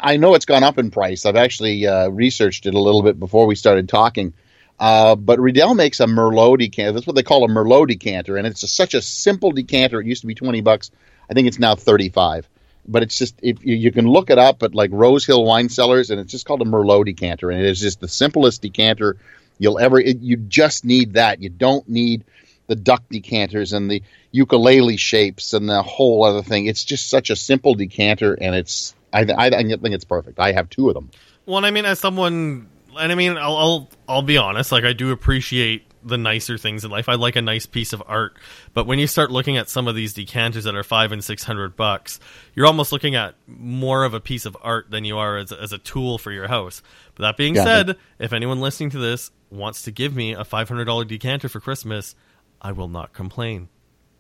I 0.02 0.16
know 0.16 0.36
it's 0.36 0.46
gone 0.46 0.64
up 0.64 0.78
in 0.78 0.90
price. 0.90 1.26
I've 1.26 1.36
actually 1.36 1.86
uh, 1.86 2.08
researched 2.08 2.66
it 2.66 2.76
a 2.76 2.80
little 2.80 3.04
bit 3.04 3.20
before 3.20 3.46
we 3.46 3.56
started 3.56 3.90
talking. 3.90 4.34
Uh, 4.80 5.16
but 5.16 5.38
Riedel 5.38 5.76
makes 5.76 6.00
a 6.00 6.06
Merlot 6.06 6.60
decanter. 6.60 6.94
That's 6.94 7.06
what 7.06 7.18
they 7.18 7.24
call 7.24 7.44
a 7.44 7.50
Merlot 7.50 7.90
decanter, 7.90 8.38
and 8.38 8.48
it's 8.48 8.64
a, 8.64 8.70
such 8.70 8.94
a 8.94 9.02
simple 9.02 9.52
decanter. 9.52 10.00
It 10.00 10.08
used 10.08 10.22
to 10.22 10.28
be 10.28 10.36
twenty 10.36 10.62
bucks. 10.62 10.92
I 11.30 11.34
think 11.34 11.50
it's 11.50 11.60
now 11.60 11.76
thirty 11.76 12.08
five. 12.08 12.48
But 12.86 13.04
it's 13.04 13.18
just 13.18 13.36
if 13.42 13.64
you, 13.66 13.76
you 13.76 13.92
can 13.92 14.08
look 14.08 14.30
it 14.30 14.38
up 14.38 14.64
at 14.64 14.76
like 14.76 14.92
Rose 14.92 15.26
Hill 15.26 15.44
Wine 15.44 15.70
Cellars, 15.70 16.10
and 16.10 16.20
it's 16.20 16.32
just 16.32 16.46
called 16.46 16.62
a 16.62 16.66
Merlot 16.66 17.06
decanter, 17.06 17.50
and 17.50 17.60
it 17.60 17.66
is 17.66 17.80
just 17.80 18.00
the 18.00 18.08
simplest 18.08 18.62
decanter 18.62 19.18
you'll 19.58 19.80
ever. 19.80 20.00
It, 20.00 20.20
you 20.20 20.38
just 20.38 20.86
need 20.86 21.14
that. 21.14 21.42
You 21.42 21.50
don't 21.50 21.88
need 21.88 22.26
the 22.68 22.76
duck 22.76 23.04
decanters 23.10 23.74
and 23.74 23.90
the 23.90 24.02
ukulele 24.32 24.98
shapes 24.98 25.54
and 25.54 25.70
the 25.70 25.82
whole 25.82 26.24
other 26.24 26.42
thing. 26.42 26.66
It's 26.66 26.84
just 26.84 27.10
such 27.10 27.30
a 27.30 27.36
simple 27.36 27.76
decanter, 27.76 28.34
and 28.34 28.56
it's 28.56 28.96
I, 29.12 29.22
I, 29.22 29.48
I 29.48 29.64
think 29.64 29.86
it's 29.86 30.06
perfect. 30.06 30.40
I 30.40 30.52
have 30.54 30.70
two 30.70 30.90
of 30.90 30.96
them. 30.96 31.12
Well, 31.46 31.64
I 31.64 31.72
mean, 31.72 31.86
as 31.86 32.00
someone, 32.00 32.68
and 32.98 33.12
I 33.12 33.16
mean, 33.16 33.38
I'll, 33.38 33.58
I'll 33.58 33.90
I'll 34.08 34.22
be 34.22 34.38
honest. 34.38 34.72
Like, 34.72 34.86
I 34.86 34.94
do 34.94 35.12
appreciate 35.12 35.86
the 36.04 36.18
nicer 36.18 36.58
things 36.58 36.84
in 36.84 36.92
life. 36.92 37.10
I 37.10 37.16
like 37.16 37.36
a 37.36 37.42
nice 37.42 37.66
piece 37.66 37.94
of 37.94 38.04
art, 38.06 38.38
but 38.74 38.88
when 38.88 39.00
you 39.00 39.08
start 39.08 39.32
looking 39.32 39.58
at 39.58 39.70
some 39.70 39.88
of 39.88 39.96
these 39.96 40.14
decanters 40.14 40.66
that 40.66 40.76
are 40.76 40.84
five 40.84 41.12
and 41.12 41.24
six 41.24 41.44
hundred 41.44 41.76
bucks, 41.76 42.20
you're 42.56 42.66
almost 42.66 42.92
looking 42.92 43.16
at 43.16 43.36
more 43.48 44.04
of 44.04 44.14
a 44.14 44.20
piece 44.20 44.46
of 44.46 44.58
art 44.62 44.90
than 44.90 45.06
you 45.06 45.18
are 45.18 45.38
as 45.38 45.52
a, 45.52 45.62
as 45.62 45.74
a 45.74 45.78
tool 45.78 46.18
for 46.18 46.32
your 46.32 46.48
house. 46.48 46.82
But 47.16 47.24
that 47.24 47.38
being 47.38 47.56
said, 47.56 47.98
if 48.20 48.34
anyone 48.34 48.60
listening 48.60 48.90
to 48.92 49.00
this 49.00 49.32
wants 49.50 49.84
to 49.84 49.92
give 49.92 50.16
me 50.16 50.34
a 50.34 50.44
five 50.44 50.68
hundred 50.68 50.86
dollar 50.86 51.06
decanter 51.06 51.50
for 51.50 51.60
Christmas, 51.60 52.16
I 52.62 52.72
will 52.72 52.90
not 52.90 53.14
complain. 53.14 53.70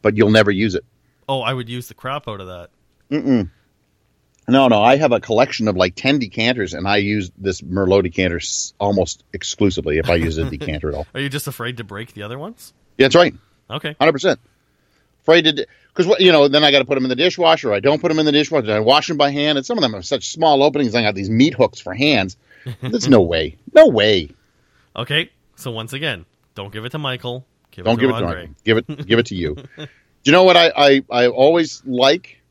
But 0.02 0.18
you'll 0.18 0.32
never 0.32 0.52
use 0.52 0.76
it. 0.76 0.86
Oh, 1.28 1.42
I 1.42 1.54
would 1.54 1.70
use 1.70 1.88
the 1.88 1.94
crap 1.94 2.28
out 2.28 2.42
of 2.42 2.48
that. 2.48 2.70
Mm-mm. 3.10 3.50
No, 4.48 4.68
no, 4.68 4.82
I 4.82 4.98
have 4.98 5.12
a 5.14 5.20
collection 5.20 5.68
of 5.68 5.76
like 5.78 5.96
ten 5.96 6.20
decanters, 6.20 6.74
and 6.74 6.88
I 6.88 6.98
use 6.98 7.32
this 7.38 7.62
Merlot 7.62 8.04
decanter 8.04 8.42
almost 8.80 9.24
exclusively 9.32 9.98
if 10.00 10.10
I 10.10 10.16
use 10.16 10.38
a 10.38 10.50
decanter 10.50 10.90
at 10.90 10.96
all. 10.96 11.08
Are 11.14 11.22
you 11.22 11.30
just 11.30 11.48
afraid 11.48 11.78
to 11.78 11.84
break 11.84 12.14
the 12.14 12.24
other 12.24 12.38
ones? 12.38 12.74
Yeah, 12.98 13.06
that's 13.06 13.16
right, 13.16 13.34
Okay. 13.70 13.96
hundred 14.00 14.12
percent. 14.12 14.40
Afraid 15.22 15.44
to, 15.46 15.68
because 15.88 16.06
what 16.06 16.20
you 16.20 16.34
know, 16.34 16.50
then 16.50 16.64
I 16.64 16.72
got 16.72 16.80
to 16.80 16.86
put 16.86 16.96
them 16.96 17.06
in 17.06 17.10
the 17.10 17.16
dishwasher. 17.16 17.74
I 17.74 17.80
don't 17.80 18.02
put 18.02 18.10
them 18.10 18.20
in 18.20 18.26
the 18.26 18.34
dishwasher. 18.34 18.72
I 18.74 18.80
wash 18.80 19.08
them 19.08 19.16
by 19.18 19.32
hand, 19.32 19.58
and 19.58 19.66
some 19.66 19.78
of 19.78 19.82
them 19.82 19.94
have 19.94 20.06
such 20.06 20.30
small 20.32 20.62
openings. 20.62 20.94
I 20.94 21.02
got 21.02 21.16
these 21.16 21.30
meat 21.30 21.54
hooks 21.54 21.80
for 21.80 21.94
hands. 21.94 22.36
There's 22.82 23.08
no 23.08 23.22
way, 23.22 23.56
no 23.74 23.88
way. 23.88 24.30
Okay. 24.96 25.30
So 25.56 25.72
once 25.72 25.94
again, 25.94 26.26
don't 26.56 26.74
give 26.74 26.84
it 26.84 26.90
to 26.90 26.98
Michael. 26.98 27.46
Give 27.72 27.86
Don't 27.86 27.98
it 27.98 28.02
give 28.02 28.10
to 28.10 28.16
it 28.18 28.20
to 28.20 28.26
Andre. 28.26 28.50
Give 28.66 28.78
it, 28.78 29.08
give 29.08 29.20
it 29.20 29.26
to 29.28 29.36
you. 29.36 29.56
Do 29.78 29.88
you 30.26 30.32
know 30.32 30.44
what 30.44 30.56
I, 30.58 30.72
I, 30.76 31.04
I 31.10 31.28
always 31.28 31.82
like? 31.86 32.42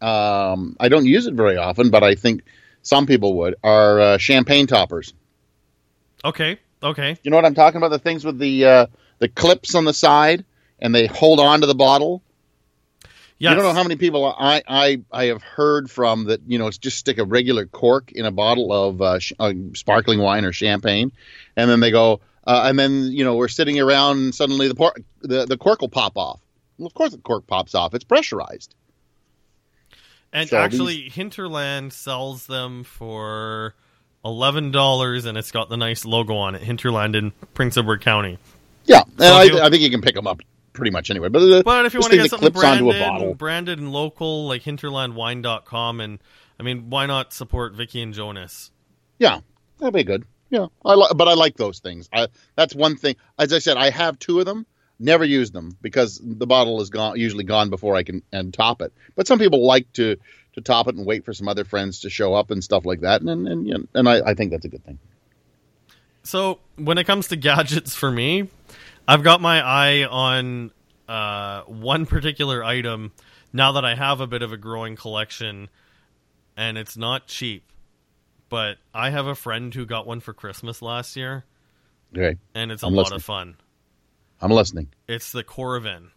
Um, 0.00 0.76
I 0.80 0.88
don't 0.88 1.06
use 1.06 1.26
it 1.26 1.34
very 1.34 1.56
often, 1.56 1.90
but 1.90 2.02
I 2.02 2.14
think 2.14 2.42
some 2.82 3.06
people 3.06 3.38
would. 3.38 3.56
Are 3.62 4.00
uh, 4.00 4.18
champagne 4.18 4.66
toppers. 4.66 5.12
Okay. 6.24 6.58
Okay. 6.82 7.18
You 7.22 7.30
know 7.30 7.36
what 7.36 7.44
I'm 7.44 7.54
talking 7.54 7.78
about? 7.78 7.90
The 7.90 7.98
things 7.98 8.24
with 8.24 8.38
the 8.38 8.64
uh, 8.64 8.86
the 9.18 9.28
clips 9.28 9.74
on 9.74 9.84
the 9.84 9.92
side, 9.92 10.44
and 10.78 10.94
they 10.94 11.06
hold 11.06 11.40
on 11.40 11.60
to 11.60 11.66
the 11.66 11.74
bottle. 11.74 12.22
Yes. 13.38 13.50
You 13.50 13.56
don't 13.56 13.64
know 13.64 13.72
how 13.72 13.82
many 13.82 13.96
people 13.96 14.26
I, 14.26 14.62
I 14.68 15.02
I 15.10 15.24
have 15.26 15.42
heard 15.42 15.90
from 15.90 16.24
that. 16.24 16.40
You 16.46 16.58
know, 16.58 16.66
it's 16.66 16.78
just 16.78 16.98
stick 16.98 17.18
a 17.18 17.24
regular 17.24 17.66
cork 17.66 18.12
in 18.12 18.26
a 18.26 18.30
bottle 18.30 18.70
of 18.70 19.00
uh, 19.00 19.18
sh- 19.18 19.32
uh, 19.38 19.52
sparkling 19.74 20.20
wine 20.20 20.44
or 20.44 20.52
champagne, 20.52 21.10
and 21.56 21.70
then 21.70 21.80
they 21.80 21.90
go, 21.90 22.20
uh, 22.46 22.64
and 22.66 22.78
then 22.78 23.04
you 23.12 23.24
know 23.24 23.36
we're 23.36 23.48
sitting 23.48 23.80
around, 23.80 24.18
and 24.18 24.34
suddenly 24.34 24.68
the 24.68 24.74
por- 24.74 24.96
the 25.22 25.46
the 25.46 25.56
cork 25.56 25.80
will 25.80 25.88
pop 25.88 26.18
off. 26.18 26.40
Well, 26.76 26.86
of 26.86 26.92
course 26.92 27.12
the 27.12 27.18
cork 27.18 27.46
pops 27.46 27.74
off. 27.74 27.94
It's 27.94 28.04
pressurized. 28.04 28.74
And 30.32 30.48
So 30.48 30.58
actually, 30.58 31.08
Hinterland 31.08 31.92
sells 31.92 32.46
them 32.46 32.84
for 32.84 33.74
eleven 34.24 34.70
dollars, 34.70 35.24
and 35.24 35.36
it's 35.36 35.50
got 35.50 35.68
the 35.68 35.76
nice 35.76 36.04
logo 36.04 36.34
on 36.36 36.54
it. 36.54 36.62
Hinterland 36.62 37.16
in 37.16 37.32
Prince 37.54 37.76
Edward 37.76 38.00
County. 38.02 38.38
Yeah, 38.84 39.02
and 39.02 39.18
So 39.20 39.26
I, 39.34 39.42
you- 39.44 39.60
I 39.60 39.70
think 39.70 39.82
you 39.82 39.90
can 39.90 40.00
pick 40.02 40.14
them 40.14 40.26
up 40.26 40.40
pretty 40.72 40.90
much 40.92 41.10
anywhere. 41.10 41.30
But, 41.30 41.42
uh, 41.42 41.62
But 41.64 41.86
if 41.86 41.94
you 41.94 42.00
want 42.00 42.12
to 42.12 42.16
get 42.18 42.30
something 42.30 42.52
branded, 42.52 43.38
branded 43.38 43.78
and 43.78 43.92
local, 43.92 44.46
like 44.46 44.62
hinterlandwine.com, 44.62 46.00
and 46.00 46.18
I 46.58 46.62
mean, 46.62 46.90
why 46.90 47.06
not 47.06 47.32
support 47.32 47.74
Vicky 47.74 48.00
and 48.02 48.14
Jonas? 48.14 48.70
Yeah, 49.18 49.40
that'd 49.78 49.94
be 49.94 50.04
good. 50.04 50.24
Yeah, 50.50 50.66
I 50.84 50.94
li- 50.94 51.12
but 51.14 51.28
I 51.28 51.34
like 51.34 51.56
those 51.56 51.78
things. 51.78 52.08
I, 52.12 52.28
that's 52.56 52.74
one 52.74 52.96
thing. 52.96 53.16
As 53.38 53.52
I 53.52 53.58
said, 53.60 53.76
I 53.76 53.90
have 53.90 54.18
two 54.18 54.40
of 54.40 54.46
them. 54.46 54.66
Never 55.02 55.24
use 55.24 55.50
them 55.50 55.76
because 55.80 56.20
the 56.22 56.46
bottle 56.46 56.80
is 56.82 56.90
gone, 56.90 57.18
usually 57.18 57.44
gone 57.44 57.70
before 57.70 57.96
I 57.96 58.02
can 58.02 58.22
and 58.32 58.52
top 58.52 58.82
it. 58.82 58.92
But 59.16 59.26
some 59.26 59.38
people 59.38 59.66
like 59.66 59.90
to 59.94 60.16
to 60.52 60.60
top 60.60 60.88
it 60.88 60.94
and 60.94 61.06
wait 61.06 61.24
for 61.24 61.32
some 61.32 61.48
other 61.48 61.64
friends 61.64 62.00
to 62.00 62.10
show 62.10 62.34
up 62.34 62.50
and 62.50 62.62
stuff 62.62 62.84
like 62.84 63.00
that. 63.00 63.22
And 63.22 63.48
and 63.48 63.66
and, 63.66 63.88
and 63.94 64.08
I, 64.08 64.20
I 64.20 64.34
think 64.34 64.50
that's 64.50 64.66
a 64.66 64.68
good 64.68 64.84
thing. 64.84 64.98
So 66.22 66.58
when 66.76 66.98
it 66.98 67.04
comes 67.04 67.28
to 67.28 67.36
gadgets 67.36 67.94
for 67.94 68.10
me, 68.10 68.48
I've 69.08 69.22
got 69.22 69.40
my 69.40 69.62
eye 69.62 70.04
on 70.04 70.70
uh, 71.08 71.62
one 71.62 72.04
particular 72.04 72.62
item 72.62 73.12
now 73.52 73.72
that 73.72 73.84
I 73.84 73.94
have 73.94 74.20
a 74.20 74.26
bit 74.26 74.42
of 74.42 74.52
a 74.52 74.56
growing 74.56 74.96
collection, 74.96 75.70
and 76.56 76.76
it's 76.76 76.96
not 76.96 77.26
cheap. 77.26 77.64
But 78.50 78.76
I 78.92 79.10
have 79.10 79.26
a 79.26 79.34
friend 79.34 79.72
who 79.72 79.86
got 79.86 80.06
one 80.06 80.20
for 80.20 80.32
Christmas 80.34 80.82
last 80.82 81.16
year, 81.16 81.44
Okay, 82.14 82.36
and 82.54 82.70
it's 82.70 82.82
a 82.82 82.86
I'm 82.86 82.94
lot 82.94 83.02
listening. 83.04 83.16
of 83.16 83.24
fun. 83.24 83.56
I'm 84.40 84.50
listening. 84.50 84.88
It's 85.08 85.32
the 85.32 85.44
Coravin. 85.44 86.08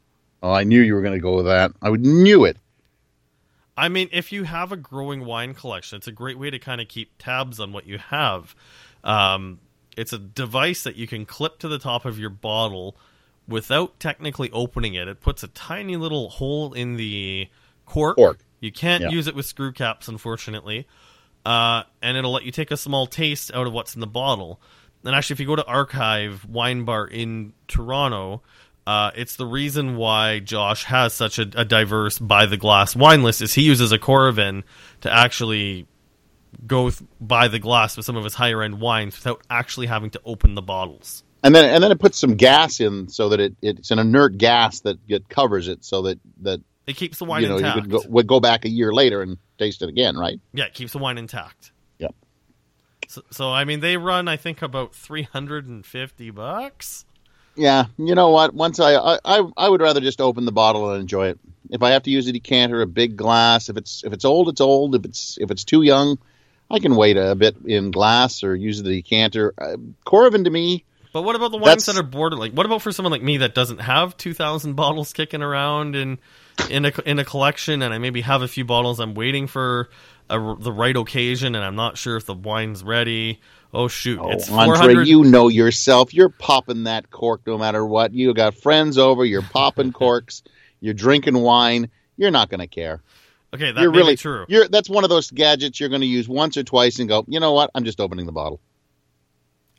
Oh, 0.42 0.52
I 0.52 0.64
knew 0.64 0.82
you 0.82 0.94
were 0.94 1.02
going 1.02 1.14
to 1.14 1.20
go 1.20 1.36
with 1.36 1.46
that. 1.46 1.72
I 1.82 1.90
would- 1.90 2.02
knew 2.06 2.46
it. 2.46 2.58
I 3.76 3.90
mean, 3.90 4.10
if 4.12 4.32
you 4.32 4.44
have 4.44 4.72
a 4.72 4.78
growing 4.78 5.26
wine 5.26 5.54
collection, 5.56 5.98
it's 5.98 6.08
a 6.08 6.12
great 6.12 6.38
way 6.38 6.50
to 6.52 6.60
kind 6.60 6.80
of 6.80 6.88
keep 6.88 7.12
tabs 7.18 7.60
on 7.60 7.72
what 7.74 7.88
you 7.88 7.98
have. 7.98 8.56
Um, 9.04 9.60
it's 9.98 10.14
a 10.14 10.20
device 10.20 10.84
that 10.84 10.96
you 10.96 11.08
can 11.08 11.26
clip 11.26 11.60
to 11.60 11.68
the 11.68 11.80
top 11.80 12.06
of 12.06 12.20
your 12.20 12.30
bottle 12.30 12.96
without 13.48 14.00
technically 14.00 14.52
opening 14.52 14.94
it. 14.94 15.08
It 15.08 15.22
puts 15.22 15.42
a 15.44 15.48
tiny 15.48 15.96
little 15.98 16.30
hole 16.30 16.74
in 16.74 16.98
the 16.98 17.48
cork. 17.86 18.16
Cork. 18.16 18.40
You 18.60 18.72
can't 18.72 19.04
Yeah. 19.04 19.10
use 19.10 19.28
it 19.28 19.36
with 19.36 19.46
screw 19.46 19.72
caps, 19.72 20.08
unfortunately. 20.08 20.88
Uh, 21.46 21.84
and 22.02 22.16
it'll 22.16 22.32
let 22.32 22.44
you 22.44 22.52
take 22.52 22.72
a 22.72 22.78
small 22.78 23.08
taste 23.08 23.52
out 23.54 23.68
of 23.68 23.74
what's 23.74 23.96
in 23.96 24.02
the 24.02 24.08
bottle. 24.08 24.62
And 25.06 25.16
actually, 25.16 25.36
if 25.36 25.40
you 25.42 25.48
go 25.48 25.56
to 25.56 25.66
Archive 25.66 26.46
Wine 26.46 26.86
Bar 26.86 27.08
in 27.08 27.54
Toronto, 27.68 28.42
uh, 28.88 29.12
it's 29.16 29.36
the 29.36 29.46
reason 29.46 29.98
why 29.98 30.40
Josh 30.40 30.86
has 30.86 31.14
such 31.14 31.40
a, 31.40 31.50
a 31.56 31.66
diverse 31.66 32.20
by 32.20 32.46
the 32.46 32.58
glass 32.58 32.96
wine 32.96 33.24
list. 33.24 33.42
Is 33.42 33.54
he 33.54 33.64
uses 33.64 33.92
a 33.92 34.00
Coravin 34.00 34.64
to 35.02 35.14
actually 35.14 35.88
go 36.68 36.90
th- 36.90 37.02
by 37.20 37.48
the 37.48 37.60
glass 37.60 37.98
with 37.98 38.06
some 38.06 38.16
of 38.16 38.24
his 38.24 38.34
higher 38.34 38.62
end 38.62 38.80
wines 38.80 39.16
without 39.18 39.42
actually 39.50 39.88
having 39.88 40.10
to 40.12 40.22
open 40.26 40.56
the 40.56 40.62
bottles. 40.62 41.24
And 41.44 41.54
then 41.54 41.66
and 41.66 41.84
then 41.84 41.92
it 41.92 42.00
puts 42.00 42.18
some 42.18 42.36
gas 42.36 42.80
in 42.80 43.10
so 43.10 43.30
that 43.30 43.40
it, 43.40 43.56
it's 43.62 43.92
an 43.92 44.00
inert 44.00 44.38
gas 44.38 44.80
that 44.82 44.98
it 45.08 45.28
covers 45.28 45.68
it 45.68 45.84
so 45.84 46.04
that 46.04 46.20
that 46.42 46.62
It 46.88 46.96
keeps 46.96 47.20
the 47.20 47.26
wine 47.26 47.44
you 47.44 47.50
know 47.50 47.58
intact. 47.58 47.76
you 47.76 47.82
could 47.82 47.92
go, 47.92 48.02
would 48.10 48.28
go 48.28 48.40
back 48.40 48.66
a 48.66 48.70
year 48.70 48.94
later 48.94 49.22
and 49.22 49.38
taste 49.58 49.82
it 49.82 49.90
again, 49.90 50.16
right? 50.16 50.40
Yeah, 50.54 50.66
it 50.66 50.74
keeps 50.74 50.94
the 50.94 51.00
wine 51.00 51.18
intact. 51.18 51.72
So, 53.14 53.22
so 53.30 53.52
I 53.52 53.64
mean, 53.64 53.80
they 53.80 53.96
run 53.96 54.28
I 54.28 54.38
think 54.38 54.64
about 54.64 54.96
three 54.96 55.22
hundred 55.22 55.68
and 55.68 55.86
fifty 55.86 56.32
bucks. 56.32 57.06
Yeah, 57.56 57.86
you 58.00 58.16
know 58.16 58.30
what? 58.30 58.56
Once 58.56 58.80
I, 58.80 58.96
I 58.96 59.20
I 59.24 59.44
I 59.56 59.70
would 59.70 59.82
rather 59.82 60.02
just 60.02 60.20
open 60.20 60.46
the 60.46 60.52
bottle 60.52 60.90
and 60.90 61.00
enjoy 61.00 61.28
it. 61.28 61.40
If 61.70 61.84
I 61.84 61.92
have 61.92 62.02
to 62.04 62.10
use 62.10 62.28
a 62.28 62.32
decanter, 62.32 62.82
a 62.82 62.88
big 62.88 63.16
glass, 63.16 63.70
if 63.70 63.78
it's 63.78 64.04
if 64.04 64.14
it's 64.14 64.26
old, 64.26 64.50
it's 64.50 64.62
old. 64.62 64.96
If 64.96 65.06
it's 65.06 65.38
if 65.40 65.52
it's 65.52 65.64
too 65.64 65.84
young, 65.84 66.18
I 66.72 66.80
can 66.80 66.96
wait 66.96 67.16
a 67.16 67.36
bit 67.36 67.56
in 67.68 67.92
glass 67.92 68.44
or 68.44 68.56
use 68.56 68.82
the 68.82 68.96
decanter. 68.96 69.54
Uh, 69.60 69.78
Coravin 70.08 70.46
to 70.46 70.50
me, 70.50 70.84
But 71.14 71.22
what 71.22 71.36
about 71.36 71.52
the 71.52 71.58
wines 71.58 71.86
That's- 71.86 71.86
that 71.86 71.98
are 71.98 72.04
border 72.04 72.36
like? 72.36 72.52
What 72.54 72.66
about 72.66 72.82
for 72.82 72.92
someone 72.92 73.12
like 73.12 73.22
me 73.22 73.38
that 73.38 73.54
doesn't 73.56 73.80
have 73.80 74.18
two 74.18 74.34
thousand 74.34 74.74
bottles 74.74 75.14
kicking 75.14 75.44
around 75.44 75.96
in 75.96 76.18
in 76.70 76.86
a 76.86 76.92
in 77.06 77.20
a 77.20 77.24
collection, 77.26 77.82
and 77.84 77.94
I 77.94 78.00
maybe 78.00 78.22
have 78.22 78.42
a 78.42 78.48
few 78.48 78.66
bottles 78.66 79.00
I'm 79.00 79.14
waiting 79.14 79.48
for 79.48 79.90
a, 80.30 80.56
the 80.60 80.72
right 80.72 80.96
occasion, 80.96 81.54
and 81.56 81.64
I'm 81.64 81.76
not 81.76 81.98
sure 81.98 82.18
if 82.18 82.26
the 82.26 82.34
wine's 82.34 82.84
ready. 82.84 83.40
Oh 83.76 83.88
shoot, 83.88 84.20
oh, 84.20 84.30
it's 84.32 84.52
Andre, 84.52 85.06
you 85.06 85.24
know 85.24 85.48
yourself. 85.48 86.14
You're 86.14 86.30
popping 86.30 86.84
that 86.84 87.10
cork 87.12 87.42
no 87.46 87.58
matter 87.58 87.86
what. 87.86 88.14
You 88.14 88.34
got 88.34 88.56
friends 88.56 88.98
over. 88.98 89.24
You're 89.24 89.42
popping 89.42 89.92
corks. 89.94 90.44
You're 90.80 90.94
drinking 90.94 91.38
wine. 91.38 91.90
You're 92.18 92.32
not 92.32 92.50
going 92.50 92.60
to 92.60 92.68
care. 92.68 93.02
okay, 93.54 93.72
that's 93.72 93.88
really 93.88 94.16
true. 94.16 94.46
You're 94.48 94.68
that's 94.68 94.90
one 94.90 95.04
of 95.04 95.10
those 95.10 95.30
gadgets 95.32 95.80
you're 95.80 95.90
going 95.90 96.02
to 96.02 96.08
use 96.08 96.28
once 96.28 96.58
or 96.58 96.64
twice 96.64 97.00
and 97.00 97.08
go. 97.08 97.24
You 97.28 97.40
know 97.40 97.54
what? 97.54 97.70
I'm 97.76 97.84
just 97.84 98.00
opening 98.00 98.26
the 98.26 98.32
bottle. 98.32 98.60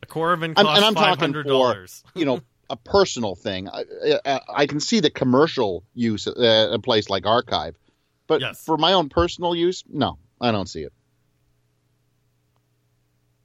A 0.05 0.07
Coravin 0.13 0.55
I'm- 0.57 0.67
costs 0.67 0.77
and 0.77 0.85
I'm 0.85 0.95
talking 0.95 1.33
dollars. 1.43 2.03
you 2.15 2.25
know 2.25 2.41
a 2.71 2.77
personal 2.77 3.35
thing. 3.35 3.69
I, 3.69 3.85
I, 4.25 4.41
I 4.63 4.67
can 4.67 4.81
see 4.81 5.01
the 5.01 5.11
commercial 5.11 5.85
use 5.95 6.27
at 6.27 6.35
a 6.73 6.79
place 6.79 7.11
like 7.11 7.27
Archive, 7.27 7.77
but 8.27 8.41
Yes. 8.41 8.65
for 8.65 8.77
my 8.79 8.95
own 8.95 9.09
personal 9.11 9.55
use, 9.55 9.85
no, 9.89 10.19
I 10.41 10.51
don't 10.51 10.69
see 10.69 10.83
it. 10.83 10.93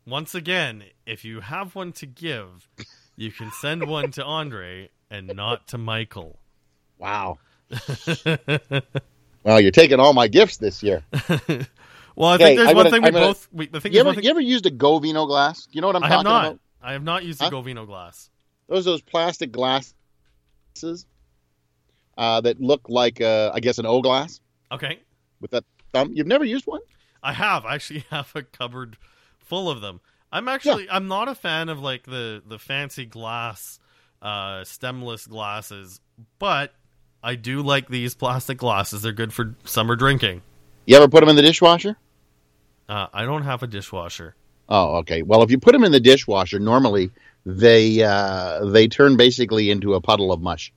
Once 0.06 0.34
again, 0.34 0.84
if 1.06 1.24
you 1.26 1.42
have 1.42 1.76
one 1.76 1.92
to 1.92 2.06
give, 2.06 2.68
you 3.16 3.32
can 3.32 3.52
send 3.60 3.88
one 3.88 4.10
to 4.12 4.24
Andre 4.24 4.90
and 5.12 5.28
not 5.36 5.68
to 5.68 5.78
Michael. 5.78 6.40
Wow. 6.98 7.38
well, 9.44 9.60
you're 9.62 9.72
taking 9.72 10.00
all 10.00 10.14
my 10.14 10.28
gifts 10.28 10.58
this 10.58 10.82
year. 10.82 11.04
Well, 12.20 12.30
I 12.32 12.36
Okay, 12.36 12.44
think 12.48 12.58
there's 12.58 12.70
I'm 12.70 12.76
one 12.76 12.84
gonna- 12.84 12.96
thing 12.98 13.04
we 13.04 13.12
gonna- 13.12 13.26
both. 13.28 13.48
We, 13.54 13.70
I 13.74 13.80
think 13.80 13.96
You 13.96 14.02
ever, 14.02 14.14
thing, 14.14 14.24
you 14.26 14.30
ever 14.30 14.42
used 14.42 14.66
a 14.66 14.72
Govino 14.72 15.26
glass? 15.26 15.70
You 15.72 15.80
know 15.80 15.88
what 15.88 15.96
I'm 15.96 16.04
I 16.04 16.08
have 16.10 16.16
talking 16.18 16.30
not. 16.32 16.46
about? 16.48 16.60
I 16.82 16.92
have 16.92 17.04
not 17.04 17.24
used 17.24 17.42
Huh? 17.42 17.50
the 17.50 17.56
Govino 17.56 17.86
glass. 17.88 18.30
Those 18.68 18.84
those 18.86 19.02
plastic 19.02 19.54
glasses 19.54 19.94
uh, 22.18 22.42
that 22.42 22.60
look 22.62 22.82
like, 22.90 23.22
uh, 23.22 23.52
I 23.54 23.60
guess, 23.62 23.78
an 23.80 23.86
O 23.86 24.02
glass 24.02 24.42
Okay, 24.72 25.00
with 25.40 25.52
that 25.52 25.64
thumb. 25.94 26.12
You've 26.14 26.28
never 26.28 26.44
used 26.44 26.68
one? 26.68 26.82
I 27.24 27.32
have. 27.34 27.66
I 27.66 27.76
actually 27.76 28.04
have 28.10 28.32
a 28.36 28.44
cupboard 28.44 28.98
full 29.38 29.70
of 29.70 29.80
them. 29.82 30.02
I'm 30.32 30.48
actually. 30.50 30.90
I'm 30.90 31.08
not 31.08 31.28
a 31.30 31.36
fan 31.36 31.70
of 31.70 31.80
like 31.80 32.04
the 32.04 32.44
the 32.46 32.60
fancy 32.60 33.06
glass, 33.06 33.80
uh, 34.22 34.64
stemless 34.66 35.26
glasses, 35.26 36.02
but 36.38 36.74
I 37.24 37.36
do 37.36 37.62
like 37.64 37.88
these 37.88 38.14
plastic 38.14 38.58
glasses. 38.58 39.02
They're 39.04 39.12
good 39.14 39.32
for 39.34 39.56
summer 39.64 39.96
drinking. 39.96 40.42
You 40.86 40.98
ever 40.98 41.08
put 41.08 41.22
them 41.22 41.30
in 41.30 41.36
the 41.36 41.42
dishwasher? 41.42 41.96
Uh, 42.90 43.08
I 43.14 43.24
don't 43.24 43.44
have 43.44 43.62
a 43.62 43.68
dishwasher. 43.68 44.36
Oh, 44.68 44.98
okay. 44.98 45.22
Well, 45.22 45.44
if 45.44 45.52
you 45.52 45.60
put 45.60 45.74
them 45.74 45.84
in 45.84 45.92
the 45.92 46.00
dishwasher, 46.00 46.60
normally 46.60 47.12
they 47.46 48.02
uh, 48.02 48.66
they 48.66 48.88
turn 48.88 49.16
basically 49.16 49.70
into 49.70 49.94
a 49.94 50.02
puddle 50.02 50.32
of 50.32 50.42
mush. 50.42 50.74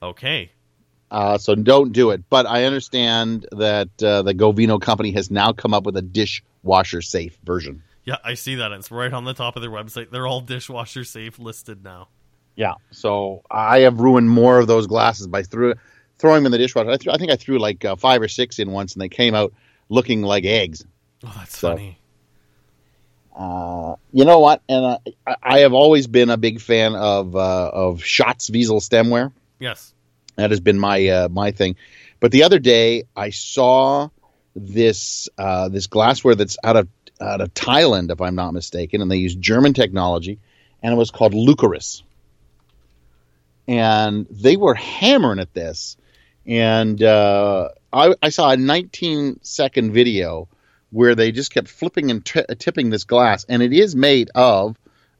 Okay. 0.00 0.52
Uh, 1.10 1.38
so 1.38 1.56
don't 1.56 1.92
do 1.92 2.10
it. 2.10 2.22
But 2.30 2.46
I 2.46 2.64
understand 2.64 3.46
that 3.50 3.88
uh, 4.00 4.22
the 4.22 4.32
Govino 4.32 4.80
company 4.80 5.10
has 5.12 5.28
now 5.30 5.52
come 5.52 5.74
up 5.74 5.84
with 5.84 5.96
a 5.96 6.02
dishwasher 6.02 7.02
safe 7.02 7.36
version. 7.44 7.82
Yeah, 8.04 8.16
I 8.24 8.34
see 8.34 8.54
that. 8.56 8.70
It's 8.72 8.92
right 8.92 9.12
on 9.12 9.24
the 9.24 9.34
top 9.34 9.56
of 9.56 9.62
their 9.62 9.70
website. 9.70 10.10
They're 10.10 10.26
all 10.26 10.40
dishwasher 10.40 11.04
safe 11.04 11.38
listed 11.38 11.82
now. 11.82 12.08
Yeah. 12.54 12.74
So 12.92 13.42
I 13.50 13.80
have 13.80 13.98
ruined 13.98 14.30
more 14.30 14.60
of 14.60 14.68
those 14.68 14.86
glasses 14.86 15.26
by 15.26 15.42
threw, 15.42 15.74
throwing 16.18 16.44
them 16.44 16.46
in 16.46 16.52
the 16.52 16.58
dishwasher. 16.58 16.90
I, 16.90 16.96
threw, 16.96 17.12
I 17.12 17.16
think 17.16 17.32
I 17.32 17.36
threw 17.36 17.58
like 17.58 17.84
uh, 17.84 17.96
five 17.96 18.22
or 18.22 18.28
six 18.28 18.60
in 18.60 18.70
once, 18.70 18.94
and 18.94 19.02
they 19.02 19.08
came 19.08 19.34
out 19.34 19.52
looking 19.88 20.22
like 20.22 20.44
eggs. 20.44 20.84
Oh, 21.24 21.32
that's 21.36 21.56
So- 21.58 21.70
funny. 21.70 21.96
Uh, 23.36 23.94
you 24.12 24.24
know 24.24 24.40
what? 24.40 24.60
And 24.68 24.84
uh, 24.84 24.98
I, 25.26 25.36
I 25.42 25.58
have 25.60 25.72
always 25.72 26.06
been 26.06 26.30
a 26.30 26.36
big 26.36 26.60
fan 26.60 26.94
of 26.94 27.34
uh, 27.36 27.70
of 27.72 28.02
Schott 28.04 28.38
Zwiesel 28.40 28.80
stemware. 28.82 29.32
Yes. 29.58 29.94
That 30.36 30.50
has 30.50 30.60
been 30.60 30.78
my 30.78 31.06
uh, 31.08 31.28
my 31.28 31.52
thing. 31.52 31.76
But 32.18 32.32
the 32.32 32.42
other 32.42 32.58
day, 32.58 33.04
I 33.16 33.30
saw 33.30 34.08
this 34.56 35.28
uh, 35.38 35.68
this 35.68 35.86
glassware 35.86 36.34
that's 36.34 36.58
out 36.64 36.76
of 36.76 36.88
out 37.20 37.40
of 37.40 37.54
Thailand, 37.54 38.10
if 38.10 38.20
I'm 38.20 38.34
not 38.34 38.52
mistaken, 38.52 39.00
and 39.00 39.10
they 39.10 39.16
use 39.18 39.34
German 39.34 39.74
technology, 39.74 40.38
and 40.82 40.92
it 40.92 40.96
was 40.96 41.10
called 41.10 41.32
Lucaris. 41.32 42.02
And 43.68 44.26
they 44.30 44.56
were 44.56 44.74
hammering 44.74 45.38
at 45.38 45.54
this, 45.54 45.96
and 46.46 47.00
uh, 47.02 47.68
I, 47.92 48.14
I 48.22 48.30
saw 48.30 48.50
a 48.50 48.56
19 48.56 49.40
second 49.42 49.92
video 49.92 50.48
where 50.90 51.14
they 51.14 51.32
just 51.32 51.52
kept 51.52 51.68
flipping 51.68 52.10
and 52.10 52.24
t- 52.24 52.42
tipping 52.58 52.90
this 52.90 53.04
glass, 53.04 53.44
and 53.48 53.62
it 53.62 53.72
is 53.72 53.94
made 53.94 54.30
of 54.34 54.76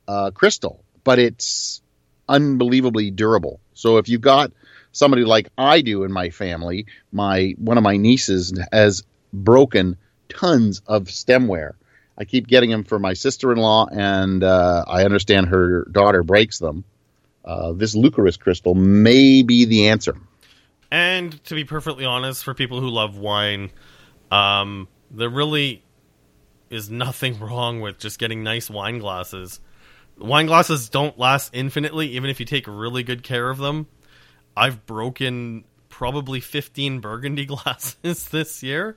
uh, 0.09 0.31
crystal, 0.33 0.85
but 1.05 1.19
it's 1.19 1.83
unbelievably 2.29 3.11
durable. 3.13 3.61
So 3.75 3.99
if 3.99 4.09
you've 4.09 4.21
got 4.21 4.53
somebody 4.93 5.25
like 5.25 5.49
I 5.57 5.81
do 5.81 6.05
in 6.05 6.13
my 6.13 6.31
family, 6.31 6.87
my 7.13 7.55
one 7.59 7.79
of 7.79 7.85
my 7.85 7.97
nieces 7.97 8.53
has 8.73 9.05
broken 9.33 9.97
tons 10.29 10.83
of 10.87 11.05
stemware. 11.05 11.73
I 12.19 12.25
keep 12.25 12.47
getting 12.47 12.71
them 12.71 12.85
for 12.85 12.99
my 12.99 13.15
sister-in-law, 13.15 13.87
and 13.93 14.45
uh, 14.45 14.85
I 14.87 15.05
understand 15.05 15.49
her 15.49 15.87
daughter 15.91 16.23
breaks 16.23 16.59
them. 16.59 16.85
Uh, 17.45 17.73
this 17.73 17.97
Lucaris 17.97 18.39
crystal 18.39 18.75
may 18.75 19.43
be 19.43 19.65
the 19.65 19.89
answer. 19.89 20.17
And 20.91 21.43
to 21.45 21.55
be 21.55 21.65
perfectly 21.65 22.05
honest, 22.05 22.45
for 22.45 22.53
people 22.53 22.81
who 22.81 22.91
love 22.91 23.17
wine, 23.17 23.71
um, 24.31 24.89
there 25.11 25.29
really 25.29 25.83
is 26.71 26.91
nothing 26.91 27.39
wrong 27.41 27.81
with 27.81 27.99
just 27.99 28.19
getting 28.19 28.43
nice 28.43 28.71
wine 28.71 28.99
glasses. 28.99 29.61
Wine 30.19 30.47
glasses 30.47 30.89
don't 30.89 31.19
last 31.19 31.51
infinitely, 31.55 32.09
even 32.09 32.31
if 32.31 32.41
you 32.41 32.47
take 32.47 32.67
really 32.67 33.03
good 33.03 33.23
care 33.23 33.49
of 33.49 33.59
them. 33.59 33.87
I've 34.57 34.85
broken 34.87 35.65
probably 35.89 36.41
15 36.41 37.01
burgundy 37.01 37.47
glasses 37.47 38.29
this 38.29 38.63
year. 38.63 38.97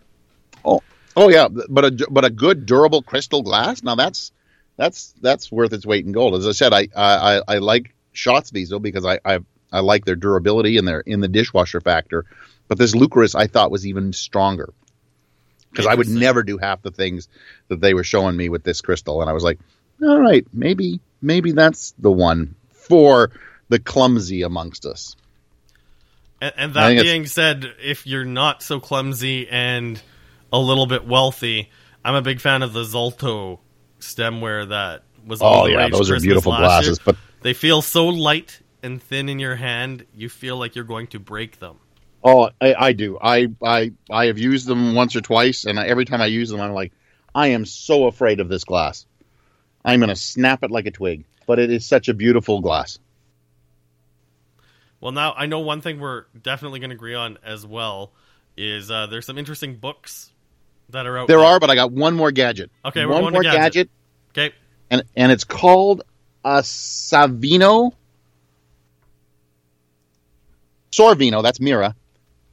Oh, 0.66 0.82
oh 1.16 1.30
yeah, 1.30 1.48
but 1.48 1.86
a 1.86 2.08
but 2.10 2.26
a 2.26 2.30
good 2.30 2.66
durable 2.66 3.02
crystal 3.02 3.42
glass. 3.42 3.84
Now 3.84 3.96
that's 3.96 4.32
that's 4.78 5.14
that's 5.22 5.52
worth 5.52 5.74
its 5.74 5.86
weight 5.86 6.06
in 6.06 6.12
gold. 6.12 6.36
As 6.36 6.48
I 6.48 6.52
said, 6.52 6.74
I 6.74 6.88
I, 6.96 7.42
I 7.48 7.58
like 7.60 7.94
Schott 8.12 8.46
Zwiesel 8.46 8.82
because 8.82 9.06
I, 9.06 9.20
I 9.24 9.40
I 9.72 9.80
like 9.80 10.06
their 10.06 10.16
durability 10.16 10.78
and 10.78 10.88
their 10.88 11.02
in 11.02 11.22
the 11.22 11.28
dishwasher 11.28 11.82
factor. 11.82 12.26
But 12.68 12.78
this 12.78 12.96
Lucaris 12.96 13.36
I 13.36 13.48
thought 13.48 13.72
was 13.72 13.86
even 13.86 14.14
stronger 14.14 14.74
because 15.74 15.88
I 15.88 15.96
would 15.96 16.08
never 16.08 16.44
do 16.44 16.58
half 16.58 16.82
the 16.84 16.92
things 16.92 17.28
that 17.68 17.82
they 17.82 17.94
were 17.94 18.04
showing 18.04 18.38
me 18.38 18.50
with 18.50 18.64
this 18.64 18.82
crystal, 18.82 19.22
and 19.22 19.30
I 19.30 19.34
was 19.34 19.44
like, 19.44 19.60
all 20.02 20.20
right, 20.20 20.46
maybe 20.54 21.00
maybe 21.22 21.52
that's 21.52 21.92
the 21.98 22.12
one 22.12 22.56
for 22.72 23.32
the 23.70 23.80
clumsy 23.80 24.44
amongst 24.44 24.86
us. 24.86 25.16
And, 26.42 26.54
and 26.58 26.74
that 26.74 27.02
being 27.02 27.26
said, 27.26 27.74
if 27.82 28.06
you're 28.06 28.26
not 28.26 28.62
so 28.62 28.80
clumsy 28.80 29.48
and 29.50 30.02
a 30.52 30.60
little 30.60 30.86
bit 30.86 31.08
wealthy, 31.08 31.72
I'm 32.04 32.16
a 32.16 32.22
big 32.22 32.42
fan 32.42 32.62
of 32.62 32.74
the 32.74 32.84
Zalto 32.84 33.60
stemware 34.00 34.70
that 34.70 35.04
was 35.26 35.42
oh, 35.42 35.46
all 35.46 35.62
Oh 35.62 35.66
the 35.68 35.72
yeah, 35.72 35.90
those 35.90 36.12
are 36.12 36.20
beautiful 36.20 36.52
glasses. 36.56 37.00
year. 37.00 37.04
But 37.06 37.16
They 37.42 37.54
feel 37.54 37.82
so 37.82 38.08
light 38.08 38.60
and 38.84 39.02
thin 39.02 39.30
in 39.30 39.40
your 39.40 39.56
hand, 39.56 40.06
you 40.14 40.28
feel 40.28 40.58
like 40.58 40.76
you're 40.76 40.84
going 40.84 41.08
to 41.08 41.20
break 41.20 41.60
them. 41.60 41.78
Oh, 42.24 42.50
I, 42.62 42.74
I 42.74 42.94
do. 42.94 43.18
I, 43.22 43.48
I 43.64 43.92
I 44.10 44.26
have 44.28 44.38
used 44.40 44.68
them 44.68 44.96
once 44.96 45.16
or 45.16 45.22
twice, 45.22 45.66
and 45.66 45.80
I, 45.80 45.88
every 45.88 46.06
time 46.06 46.22
I 46.22 46.28
use 46.28 46.50
them, 46.50 46.62
I'm 46.62 46.74
like, 46.74 46.94
I 47.36 47.48
am 47.48 47.66
so 47.66 48.06
afraid 48.06 48.40
of 48.40 48.50
this 48.50 48.64
glass. 48.64 49.06
I'm 49.86 50.00
going 50.00 50.10
to 50.10 50.16
snap 50.16 50.64
it 50.64 50.72
like 50.72 50.86
a 50.86 50.92
twig. 50.92 51.26
But 51.46 51.60
it 51.60 51.70
is 51.72 51.86
such 51.86 52.08
a 52.08 52.14
beautiful 52.14 52.62
glass. 52.62 53.00
Well, 55.02 55.12
now 55.12 55.34
I 55.36 55.46
know 55.46 55.60
one 55.60 55.82
thing 55.82 56.00
we're 56.00 56.24
definitely 56.42 56.80
going 56.80 56.92
to 56.92 56.96
agree 56.96 57.16
on 57.16 57.38
as 57.44 57.66
well 57.66 58.14
is 58.56 58.90
uh, 58.90 59.08
there's 59.08 59.26
some 59.26 59.38
interesting 59.38 59.76
books 59.76 60.32
that 60.92 61.06
are 61.06 61.18
out 61.18 61.28
There 61.28 61.42
are, 61.42 61.60
but 61.60 61.70
I 61.70 61.76
got 61.76 61.92
one 61.92 62.16
more 62.16 62.32
gadget. 62.32 62.72
Okay, 62.86 63.06
we're 63.06 63.22
one 63.22 63.34
more 63.34 63.44
gadget. 63.44 63.60
gadget, 63.60 63.90
Okay. 64.30 64.56
and 64.90 65.04
and 65.18 65.34
it's 65.34 65.44
called 65.44 66.04
a 66.46 66.60
Savino 66.62 67.92
Sorvino. 70.92 71.44
That's 71.44 71.60
Mira, 71.60 71.96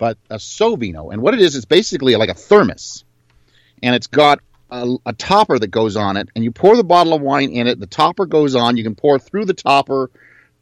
but 0.00 0.16
a 0.30 0.36
Sovino. 0.36 1.12
And 1.12 1.20
what 1.20 1.34
it 1.34 1.40
is, 1.40 1.54
it's 1.54 1.66
basically 1.66 2.16
like 2.16 2.30
a 2.30 2.34
thermos, 2.34 3.04
and 3.82 3.94
it's 3.94 4.06
got 4.06 4.40
a, 4.70 4.96
a 5.04 5.12
topper 5.12 5.58
that 5.58 5.68
goes 5.68 5.94
on 5.94 6.16
it, 6.16 6.30
and 6.34 6.42
you 6.42 6.50
pour 6.50 6.74
the 6.74 6.82
bottle 6.82 7.12
of 7.12 7.20
wine 7.20 7.50
in 7.50 7.66
it. 7.66 7.78
The 7.78 7.86
topper 7.86 8.24
goes 8.24 8.54
on. 8.56 8.78
You 8.78 8.82
can 8.82 8.94
pour 8.94 9.18
through 9.18 9.44
the 9.44 9.54
topper, 9.54 10.10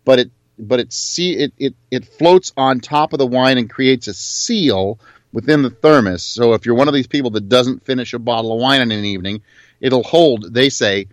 but 0.04 0.18
it 0.18 0.30
but 0.58 0.80
it 0.80 0.92
see 0.92 1.36
it 1.36 1.52
it 1.56 1.74
it 1.88 2.04
floats 2.04 2.52
on 2.56 2.80
top 2.80 3.12
of 3.12 3.20
the 3.20 3.26
wine 3.26 3.58
and 3.58 3.70
creates 3.70 4.08
a 4.08 4.14
seal 4.14 4.98
within 5.32 5.62
the 5.62 5.70
thermos. 5.70 6.24
So 6.24 6.54
if 6.54 6.66
you're 6.66 6.74
one 6.74 6.88
of 6.88 6.94
these 6.94 7.06
people 7.06 7.30
that 7.30 7.48
doesn't 7.48 7.84
finish 7.84 8.14
a 8.14 8.18
bottle 8.18 8.52
of 8.52 8.60
wine 8.60 8.80
in 8.82 8.90
an 8.90 9.04
evening, 9.04 9.42
it'll 9.80 10.02
hold. 10.02 10.52
They 10.52 10.68
say 10.68 11.06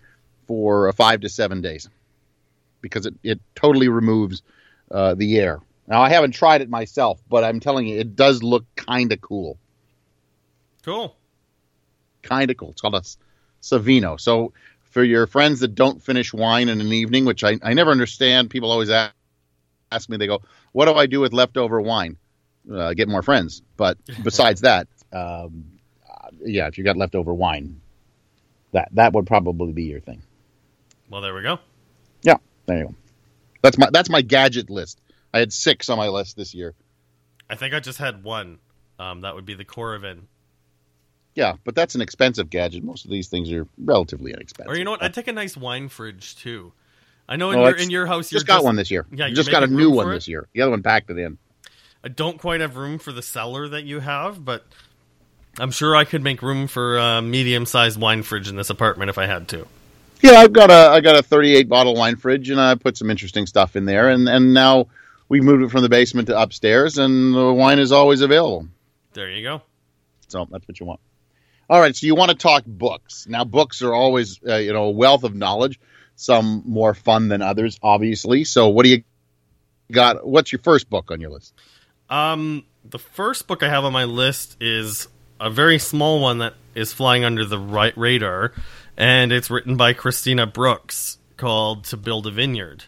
for 0.47 0.89
uh, 0.89 0.93
five 0.93 1.21
to 1.21 1.29
seven 1.29 1.61
days 1.61 1.87
because 2.81 3.05
it, 3.05 3.13
it 3.21 3.39
totally 3.53 3.87
removes 3.87 4.41
uh, 4.89 5.13
the 5.13 5.37
air. 5.37 5.59
Now, 5.87 6.01
I 6.01 6.09
haven't 6.09 6.31
tried 6.31 6.61
it 6.61 6.69
myself, 6.69 7.21
but 7.29 7.43
I'm 7.43 7.59
telling 7.59 7.87
you, 7.87 7.99
it 7.99 8.15
does 8.15 8.41
look 8.41 8.65
kind 8.75 9.11
of 9.11 9.21
cool. 9.21 9.57
Cool. 10.83 11.15
Kind 12.23 12.49
of 12.49 12.57
cool. 12.57 12.71
It's 12.71 12.81
called 12.81 12.95
a 12.95 13.03
Savino. 13.61 14.19
So, 14.19 14.53
for 14.89 15.03
your 15.03 15.27
friends 15.27 15.59
that 15.59 15.75
don't 15.75 16.01
finish 16.01 16.33
wine 16.33 16.69
in 16.69 16.81
an 16.81 16.91
evening, 16.91 17.25
which 17.25 17.43
I, 17.43 17.59
I 17.61 17.73
never 17.73 17.91
understand, 17.91 18.49
people 18.49 18.71
always 18.71 18.89
ask, 18.89 19.13
ask 19.91 20.09
me, 20.09 20.17
they 20.17 20.27
go, 20.27 20.41
What 20.71 20.85
do 20.85 20.93
I 20.93 21.05
do 21.05 21.19
with 21.19 21.33
leftover 21.33 21.81
wine? 21.81 22.17
Uh, 22.71 22.93
get 22.93 23.07
more 23.07 23.21
friends. 23.21 23.61
But 23.77 23.97
besides 24.23 24.61
that, 24.61 24.87
um, 25.11 25.65
uh, 26.09 26.29
yeah, 26.43 26.67
if 26.67 26.77
you 26.77 26.83
got 26.83 26.97
leftover 26.97 27.33
wine, 27.33 27.81
that, 28.71 28.89
that 28.93 29.13
would 29.13 29.27
probably 29.27 29.71
be 29.73 29.83
your 29.83 29.99
thing. 29.99 30.21
Well, 31.09 31.21
there 31.21 31.35
we 31.35 31.43
go. 31.43 31.59
Yeah, 32.23 32.37
there 32.65 32.77
you 32.77 32.83
go. 32.85 32.95
That's 33.61 33.77
my 33.77 33.89
that's 33.91 34.09
my 34.09 34.21
gadget 34.21 34.69
list. 34.69 35.01
I 35.35 35.39
had 35.39 35.51
six 35.51 35.89
on 35.89 35.97
my 35.97 36.07
list 36.07 36.37
this 36.37 36.53
year. 36.53 36.73
I 37.49 37.55
think 37.55 37.73
I 37.73 37.81
just 37.81 37.99
had 37.99 38.23
one. 38.23 38.59
Um, 38.97 39.19
that 39.21 39.35
would 39.35 39.45
be 39.45 39.53
the 39.53 39.65
Coravin. 39.65 40.21
Yeah, 41.35 41.55
but 41.65 41.75
that's 41.75 41.93
an 41.93 41.99
expensive 41.99 42.49
gadget. 42.49 42.85
Most 42.85 43.03
of 43.03 43.11
these 43.11 43.27
things 43.27 43.51
are 43.51 43.67
relatively 43.77 44.31
inexpensive. 44.31 44.71
Or 44.71 44.77
you 44.77 44.85
know 44.85 44.91
what? 44.91 45.03
I'd 45.03 45.13
take 45.13 45.27
a 45.27 45.33
nice 45.33 45.57
wine 45.57 45.89
fridge 45.89 46.37
too. 46.37 46.71
I 47.27 47.35
know 47.35 47.51
in 47.51 47.59
your 47.59 47.75
in 47.75 47.89
your 47.89 48.05
house 48.05 48.31
you're 48.31 48.37
just 48.37 48.47
got 48.47 48.63
one 48.63 48.77
this 48.77 48.89
year. 48.89 49.05
Yeah, 49.11 49.27
You 49.27 49.35
just 49.35 49.51
got 49.51 49.63
a 49.63 49.67
new 49.67 49.91
one 49.91 50.09
this 50.09 50.25
year. 50.25 50.47
The 50.53 50.61
other 50.61 50.71
one 50.71 50.81
packed 50.81 51.09
it 51.09 51.17
in. 51.17 51.37
I 52.01 52.07
don't 52.07 52.39
quite 52.39 52.61
have 52.61 52.77
room 52.77 52.97
for 52.97 53.11
the 53.11 53.21
cellar 53.21 53.67
that 53.67 53.83
you 53.83 53.99
have, 53.99 54.45
but 54.45 54.65
I'm 55.59 55.71
sure 55.71 55.97
I 55.97 56.05
could 56.05 56.23
make 56.23 56.41
room 56.41 56.67
for 56.67 56.97
a 56.97 57.21
medium-sized 57.21 57.99
wine 57.99 58.23
fridge 58.23 58.47
in 58.47 58.55
this 58.55 58.69
apartment 58.69 59.09
if 59.09 59.17
I 59.17 59.25
had 59.25 59.49
to. 59.49 59.67
Yeah, 60.21 60.33
I've 60.33 60.53
got 60.53 60.69
a 60.69 60.91
I 60.93 61.01
got 61.01 61.17
a 61.17 61.21
38 61.23 61.67
bottle 61.67 61.93
wine 61.93 62.15
fridge, 62.15 62.49
and 62.49 62.61
I 62.61 62.75
put 62.75 62.95
some 62.95 63.11
interesting 63.11 63.45
stuff 63.47 63.75
in 63.75 63.83
there. 63.83 64.09
And 64.09 64.29
and 64.29 64.53
now 64.53 64.87
we 65.29 65.41
moved 65.41 65.63
it 65.63 65.71
from 65.71 65.81
the 65.81 65.89
basement 65.89 66.27
to 66.27 66.39
upstairs, 66.39 66.97
and 66.97 67.33
the 67.33 67.53
wine 67.53 67.79
is 67.79 67.91
always 67.91 68.21
available. 68.21 68.67
There 69.13 69.29
you 69.29 69.43
go. 69.43 69.61
So 70.27 70.47
that's 70.49 70.67
what 70.67 70.79
you 70.79 70.85
want. 70.85 70.99
All 71.69 71.79
right, 71.79 71.95
so 71.95 72.05
you 72.05 72.15
want 72.15 72.31
to 72.31 72.37
talk 72.37 72.63
books. 72.65 73.25
Now, 73.27 73.43
books 73.43 73.81
are 73.81 73.93
always, 73.93 74.39
uh, 74.47 74.57
you 74.57 74.73
know, 74.73 74.85
a 74.85 74.91
wealth 74.91 75.23
of 75.23 75.33
knowledge. 75.33 75.79
Some 76.15 76.63
more 76.65 76.93
fun 76.93 77.27
than 77.27 77.41
others, 77.41 77.79
obviously. 77.81 78.43
So, 78.43 78.69
what 78.69 78.83
do 78.83 78.89
you 78.89 79.03
got? 79.91 80.25
What's 80.25 80.51
your 80.51 80.59
first 80.59 80.89
book 80.89 81.11
on 81.11 81.19
your 81.19 81.31
list? 81.31 81.53
Um, 82.09 82.65
the 82.83 82.99
first 82.99 83.47
book 83.47 83.63
I 83.63 83.69
have 83.69 83.83
on 83.83 83.93
my 83.93 84.03
list 84.03 84.57
is 84.61 85.07
a 85.41 85.49
very 85.49 85.79
small 85.79 86.21
one 86.21 86.37
that 86.37 86.53
is 86.75 86.93
flying 86.93 87.25
under 87.25 87.43
the 87.43 87.59
right 87.59 87.97
radar, 87.97 88.53
and 88.95 89.31
it's 89.31 89.49
written 89.49 89.75
by 89.75 89.93
Christina 89.93 90.45
Brooks 90.45 91.17
called 91.35 91.83
"To 91.85 91.97
Build 91.97 92.27
a 92.27 92.31
Vineyard," 92.31 92.85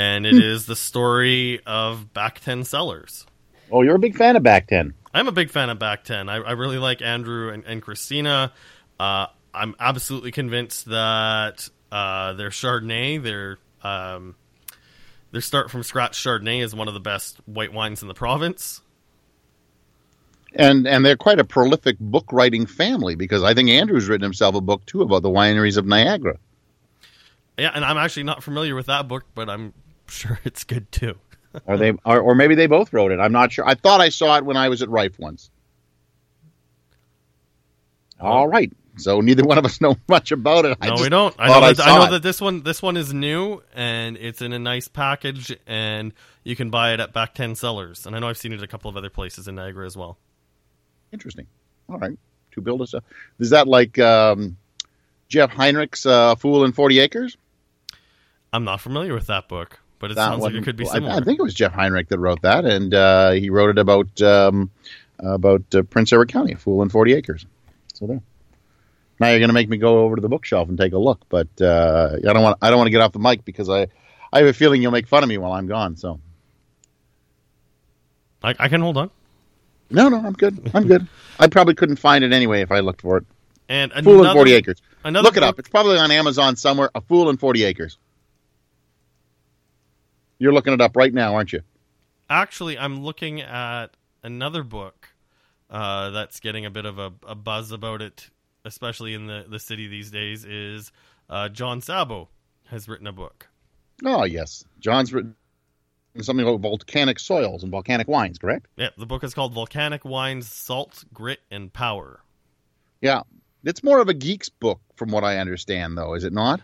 and 0.00 0.24
it 0.24 0.42
is 0.42 0.64
the 0.64 0.74
story 0.74 1.60
of 1.66 2.14
Back 2.14 2.40
Ten 2.40 2.64
Cellars. 2.64 3.26
Oh, 3.70 3.82
you're 3.82 3.96
a 3.96 3.98
big 3.98 4.16
fan 4.16 4.34
of 4.34 4.42
Back 4.42 4.68
Ten. 4.68 4.94
I'm 5.12 5.28
a 5.28 5.32
big 5.32 5.50
fan 5.50 5.68
of 5.68 5.78
Back 5.78 6.04
Ten. 6.04 6.30
I, 6.30 6.36
I 6.36 6.52
really 6.52 6.78
like 6.78 7.02
Andrew 7.02 7.50
and, 7.50 7.64
and 7.66 7.82
Christina. 7.82 8.50
Uh, 8.98 9.26
I'm 9.52 9.74
absolutely 9.78 10.32
convinced 10.32 10.86
that 10.86 11.68
uh, 11.92 12.32
their 12.32 12.48
Chardonnay, 12.48 13.22
their 13.22 13.58
um, 13.82 14.36
their 15.32 15.42
start 15.42 15.70
from 15.70 15.82
scratch 15.82 16.16
Chardonnay, 16.16 16.64
is 16.64 16.74
one 16.74 16.88
of 16.88 16.94
the 16.94 17.00
best 17.00 17.36
white 17.44 17.74
wines 17.74 18.00
in 18.00 18.08
the 18.08 18.14
province. 18.14 18.80
and 20.54 20.88
and 20.88 21.04
they're 21.04 21.14
quite 21.14 21.38
a 21.38 21.44
prolific 21.44 21.98
book 22.00 22.32
writing 22.32 22.64
family 22.64 23.16
because 23.16 23.42
I 23.42 23.52
think 23.52 23.68
Andrew's 23.68 24.08
written 24.08 24.22
himself 24.22 24.54
a 24.54 24.62
book 24.62 24.86
too 24.86 25.02
about 25.02 25.22
the 25.22 25.28
wineries 25.28 25.76
of 25.76 25.84
Niagara. 25.84 26.38
Yeah, 27.58 27.72
and 27.74 27.84
I'm 27.84 27.98
actually 27.98 28.22
not 28.22 28.42
familiar 28.42 28.74
with 28.74 28.86
that 28.86 29.06
book, 29.06 29.26
but 29.34 29.50
I'm 29.50 29.74
sure 30.10 30.40
it's 30.44 30.64
good 30.64 30.90
too. 30.92 31.16
Are 31.66 31.76
they, 31.76 31.92
or, 32.04 32.20
or 32.20 32.34
maybe 32.34 32.54
they 32.54 32.68
both 32.68 32.92
wrote 32.92 33.10
it? 33.10 33.18
I'm 33.18 33.32
not 33.32 33.50
sure. 33.50 33.66
I 33.66 33.74
thought 33.74 34.00
I 34.00 34.10
saw 34.10 34.36
it 34.36 34.44
when 34.44 34.56
I 34.56 34.68
was 34.68 34.82
at 34.82 34.88
Reif 34.88 35.18
once. 35.18 35.50
All 38.20 38.46
right, 38.46 38.70
so 38.96 39.20
neither 39.20 39.44
one 39.44 39.58
of 39.58 39.64
us 39.64 39.80
know 39.80 39.96
much 40.08 40.30
about 40.30 40.64
it. 40.64 40.78
I 40.80 40.88
no, 40.88 41.02
we 41.02 41.08
don't. 41.08 41.34
I 41.38 41.48
know, 41.48 41.72
that, 41.72 41.86
I 41.86 41.98
know 41.98 42.10
that 42.10 42.22
this 42.22 42.40
one 42.40 42.62
this 42.62 42.82
one 42.82 42.96
is 42.96 43.12
new 43.14 43.62
and 43.74 44.16
it's 44.16 44.42
in 44.42 44.52
a 44.52 44.58
nice 44.58 44.88
package, 44.88 45.56
and 45.66 46.12
you 46.44 46.54
can 46.54 46.70
buy 46.70 46.92
it 46.92 47.00
at 47.00 47.12
Back 47.12 47.34
Ten 47.34 47.54
Cellars. 47.54 48.06
And 48.06 48.14
I 48.14 48.18
know 48.18 48.28
I've 48.28 48.38
seen 48.38 48.52
it 48.52 48.62
a 48.62 48.66
couple 48.66 48.90
of 48.90 48.96
other 48.96 49.10
places 49.10 49.48
in 49.48 49.54
Niagara 49.54 49.86
as 49.86 49.96
well. 49.96 50.18
Interesting. 51.12 51.46
All 51.88 51.98
right, 51.98 52.18
to 52.52 52.60
build 52.60 52.82
us. 52.82 52.94
A, 52.94 53.02
is 53.38 53.50
that 53.50 53.66
like 53.66 53.98
um, 53.98 54.56
Geoff 55.28 55.50
Heinricks's 55.50 56.06
uh, 56.06 56.34
"Fool 56.36 56.64
in 56.64 56.72
Forty 56.72 57.00
Acres"? 57.00 57.36
I'm 58.52 58.64
not 58.64 58.80
familiar 58.80 59.14
with 59.14 59.28
that 59.28 59.48
book, 59.48 59.80
but 60.00 60.10
it 60.10 60.14
That 60.14 60.24
sounds 60.30 60.40
one- 60.42 60.52
like 60.52 60.60
it 60.60 60.64
could 60.64 60.76
be 60.76 60.86
I- 60.88 60.92
similar. 60.94 61.12
I, 61.12 61.20
think 61.20 61.38
it 61.38 61.42
was 61.42 61.54
Geoff 61.54 61.72
Heinricks 61.72 62.08
that 62.08 62.18
wrote 62.18 62.42
that, 62.42 62.64
and 62.64 62.92
uh, 62.92 63.30
he 63.32 63.50
wrote 63.50 63.70
it 63.70 63.78
about 63.78 64.20
um, 64.20 64.70
about 65.20 65.62
uh, 65.74 65.82
Prince 65.82 66.12
Edward 66.12 66.30
County, 66.30 66.54
a 66.54 66.56
"Fool 66.56 66.82
in 66.82 66.88
Forty 66.88 67.12
Acres." 67.12 67.46
So 67.94 68.06
there. 68.08 68.20
Now 69.20 69.28
you're 69.28 69.38
going 69.38 69.50
to 69.50 69.54
make 69.54 69.68
me 69.68 69.76
go 69.76 70.00
over 70.00 70.16
to 70.16 70.22
the 70.22 70.30
bookshelf 70.30 70.70
and 70.70 70.78
take 70.78 70.94
a 70.94 70.98
look, 70.98 71.20
but 71.28 71.48
uh, 71.60 72.16
I 72.26 72.32
don't 72.32 72.42
want 72.42 72.58
I 72.62 72.70
don't 72.70 72.78
want 72.78 72.86
to 72.88 72.90
get 72.92 73.02
off 73.02 73.12
the 73.12 73.18
mic 73.18 73.44
because 73.44 73.68
I 73.68 73.86
I 74.32 74.38
have 74.38 74.46
a 74.48 74.52
feeling 74.54 74.80
you'll 74.82 74.92
make 74.92 75.06
fun 75.06 75.22
of 75.22 75.28
me 75.28 75.36
while 75.38 75.52
I'm 75.52 75.66
gone. 75.66 75.96
So 75.96 76.18
I, 78.42 78.54
I 78.58 78.68
can 78.68 78.80
hold 78.80 78.96
on. 78.96 79.10
no, 79.90 80.08
no, 80.08 80.16
I'm 80.18 80.32
good. 80.32 80.70
I'm 80.74 80.86
good. 80.86 81.06
I 81.38 81.48
probably 81.48 81.74
couldn't 81.74 81.96
find 81.96 82.24
it 82.24 82.32
anyway 82.32 82.62
if 82.62 82.72
I 82.72 82.80
looked 82.80 83.02
for 83.02 83.18
it. 83.18 83.24
And 83.68 83.92
a 83.92 84.02
"Fool 84.02 84.14
another, 84.20 84.28
in 84.30 84.34
Forty 84.36 84.52
Acres." 84.54 84.80
Another 85.04 85.24
Look 85.24 85.36
it 85.36 85.42
up. 85.42 85.58
It's 85.58 85.68
probably 85.68 85.98
on 85.98 86.10
Amazon 86.10 86.56
somewhere. 86.56 86.90
A 86.94 87.00
Fool 87.02 87.28
in 87.30 87.36
Forty 87.36 87.64
Acres. 87.64 87.98
You're 90.40 90.54
looking 90.54 90.72
it 90.72 90.80
up 90.80 90.96
right 90.96 91.12
now, 91.12 91.34
aren't 91.34 91.52
you? 91.52 91.60
Actually, 92.30 92.78
I'm 92.78 93.04
looking 93.04 93.42
at 93.42 93.88
another 94.22 94.64
book 94.64 95.10
uh, 95.68 96.08
that's 96.10 96.40
getting 96.40 96.64
a 96.64 96.70
bit 96.70 96.86
of 96.86 96.98
a, 96.98 97.12
a 97.26 97.34
buzz 97.34 97.72
about 97.72 98.00
it, 98.00 98.30
especially 98.64 99.12
in 99.12 99.26
the, 99.26 99.44
the 99.46 99.58
city 99.60 99.86
these 99.86 100.10
days. 100.10 100.46
Is 100.46 100.92
uh, 101.28 101.50
John 101.50 101.82
Szabo 101.82 102.28
has 102.68 102.88
written 102.88 103.06
a 103.06 103.12
book. 103.12 103.48
Oh 104.02 104.24
yes, 104.24 104.64
John's 104.80 105.12
written 105.12 105.36
something 106.22 106.46
about 106.46 106.60
volcanic 106.60 107.18
soils 107.18 107.62
and 107.62 107.70
volcanic 107.70 108.08
wines, 108.08 108.38
correct? 108.38 108.66
Yeah, 108.76 108.88
the 108.96 109.06
book 109.06 109.22
is 109.22 109.34
called 109.34 109.52
Volcanic 109.52 110.06
Wines: 110.06 110.50
Salt, 110.50 111.04
Grit, 111.12 111.40
and 111.50 111.70
Power. 111.70 112.22
Yeah, 113.02 113.22
it's 113.62 113.84
more 113.84 114.00
of 114.00 114.08
a 114.08 114.14
geek's 114.14 114.48
book, 114.48 114.80
from 114.96 115.10
what 115.10 115.22
I 115.22 115.36
understand, 115.36 115.98
though, 115.98 116.14
is 116.14 116.24
it 116.24 116.32
not? 116.32 116.62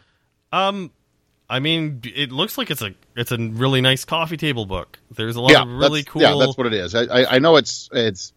Um, 0.51 0.93
I 1.49 1.61
mean, 1.61 2.03
it 2.05 2.33
looks 2.33 2.59
like 2.59 2.71
it's 2.71 2.83
a 2.83 2.95
it's 3.15 3.31
a 3.31 3.39
really 3.39 3.81
nice 3.81 4.05
coffee 4.05 4.37
table 4.37 4.67
book. 4.67 4.99
There's 5.15 5.37
a 5.37 5.41
lot 5.41 5.53
yeah, 5.53 5.63
of 5.63 5.69
really 5.69 6.03
cool. 6.03 6.23
Yeah, 6.23 6.35
that's 6.39 6.59
what 6.59 6.67
it 6.67 6.73
is. 6.73 6.95
I, 6.95 7.05
I, 7.05 7.35
I 7.37 7.39
know 7.39 7.57
it's 7.57 7.89
it's 7.93 8.33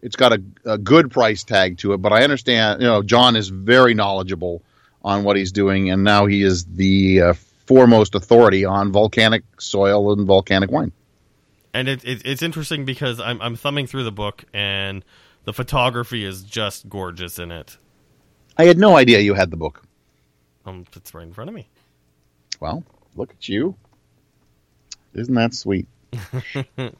it's 0.00 0.16
got 0.16 0.32
a, 0.32 0.42
a 0.64 0.78
good 0.78 1.10
price 1.10 1.42
tag 1.42 1.78
to 1.78 1.92
it, 1.92 1.98
but 1.98 2.12
I 2.12 2.22
understand. 2.22 2.80
You 2.80 2.88
know, 2.88 3.02
John 3.02 3.34
is 3.36 3.48
very 3.48 3.94
knowledgeable 3.94 4.62
on 5.02 5.24
what 5.24 5.36
he's 5.36 5.50
doing, 5.50 5.90
and 5.90 6.04
now 6.04 6.26
he 6.26 6.42
is 6.42 6.64
the 6.66 7.20
uh, 7.20 7.34
foremost 7.66 8.14
authority 8.14 8.64
on 8.64 8.92
volcanic 8.92 9.44
soil 9.58 10.12
and 10.12 10.26
volcanic 10.26 10.70
wine. 10.70 10.92
And 11.72 11.88
it, 11.88 12.04
it, 12.04 12.22
it's 12.24 12.42
interesting 12.42 12.84
because 12.84 13.20
I'm, 13.20 13.40
I'm 13.40 13.54
thumbing 13.54 13.86
through 13.86 14.02
the 14.02 14.10
book 14.10 14.44
and 14.52 15.04
the 15.44 15.52
photography 15.52 16.24
is 16.24 16.42
just 16.42 16.88
gorgeous 16.88 17.38
in 17.38 17.52
it. 17.52 17.76
I 18.56 18.64
had 18.64 18.76
no 18.76 18.96
idea 18.96 19.20
you 19.20 19.34
had 19.34 19.52
the 19.52 19.56
book. 19.56 19.84
Um, 20.66 20.84
it's 20.96 21.14
right 21.14 21.22
in 21.22 21.32
front 21.32 21.48
of 21.48 21.54
me. 21.54 21.68
Well, 22.60 22.84
look 23.16 23.30
at 23.30 23.48
you. 23.48 23.74
Isn't 25.14 25.34
that 25.34 25.54
sweet? 25.54 25.88
so 26.76 26.92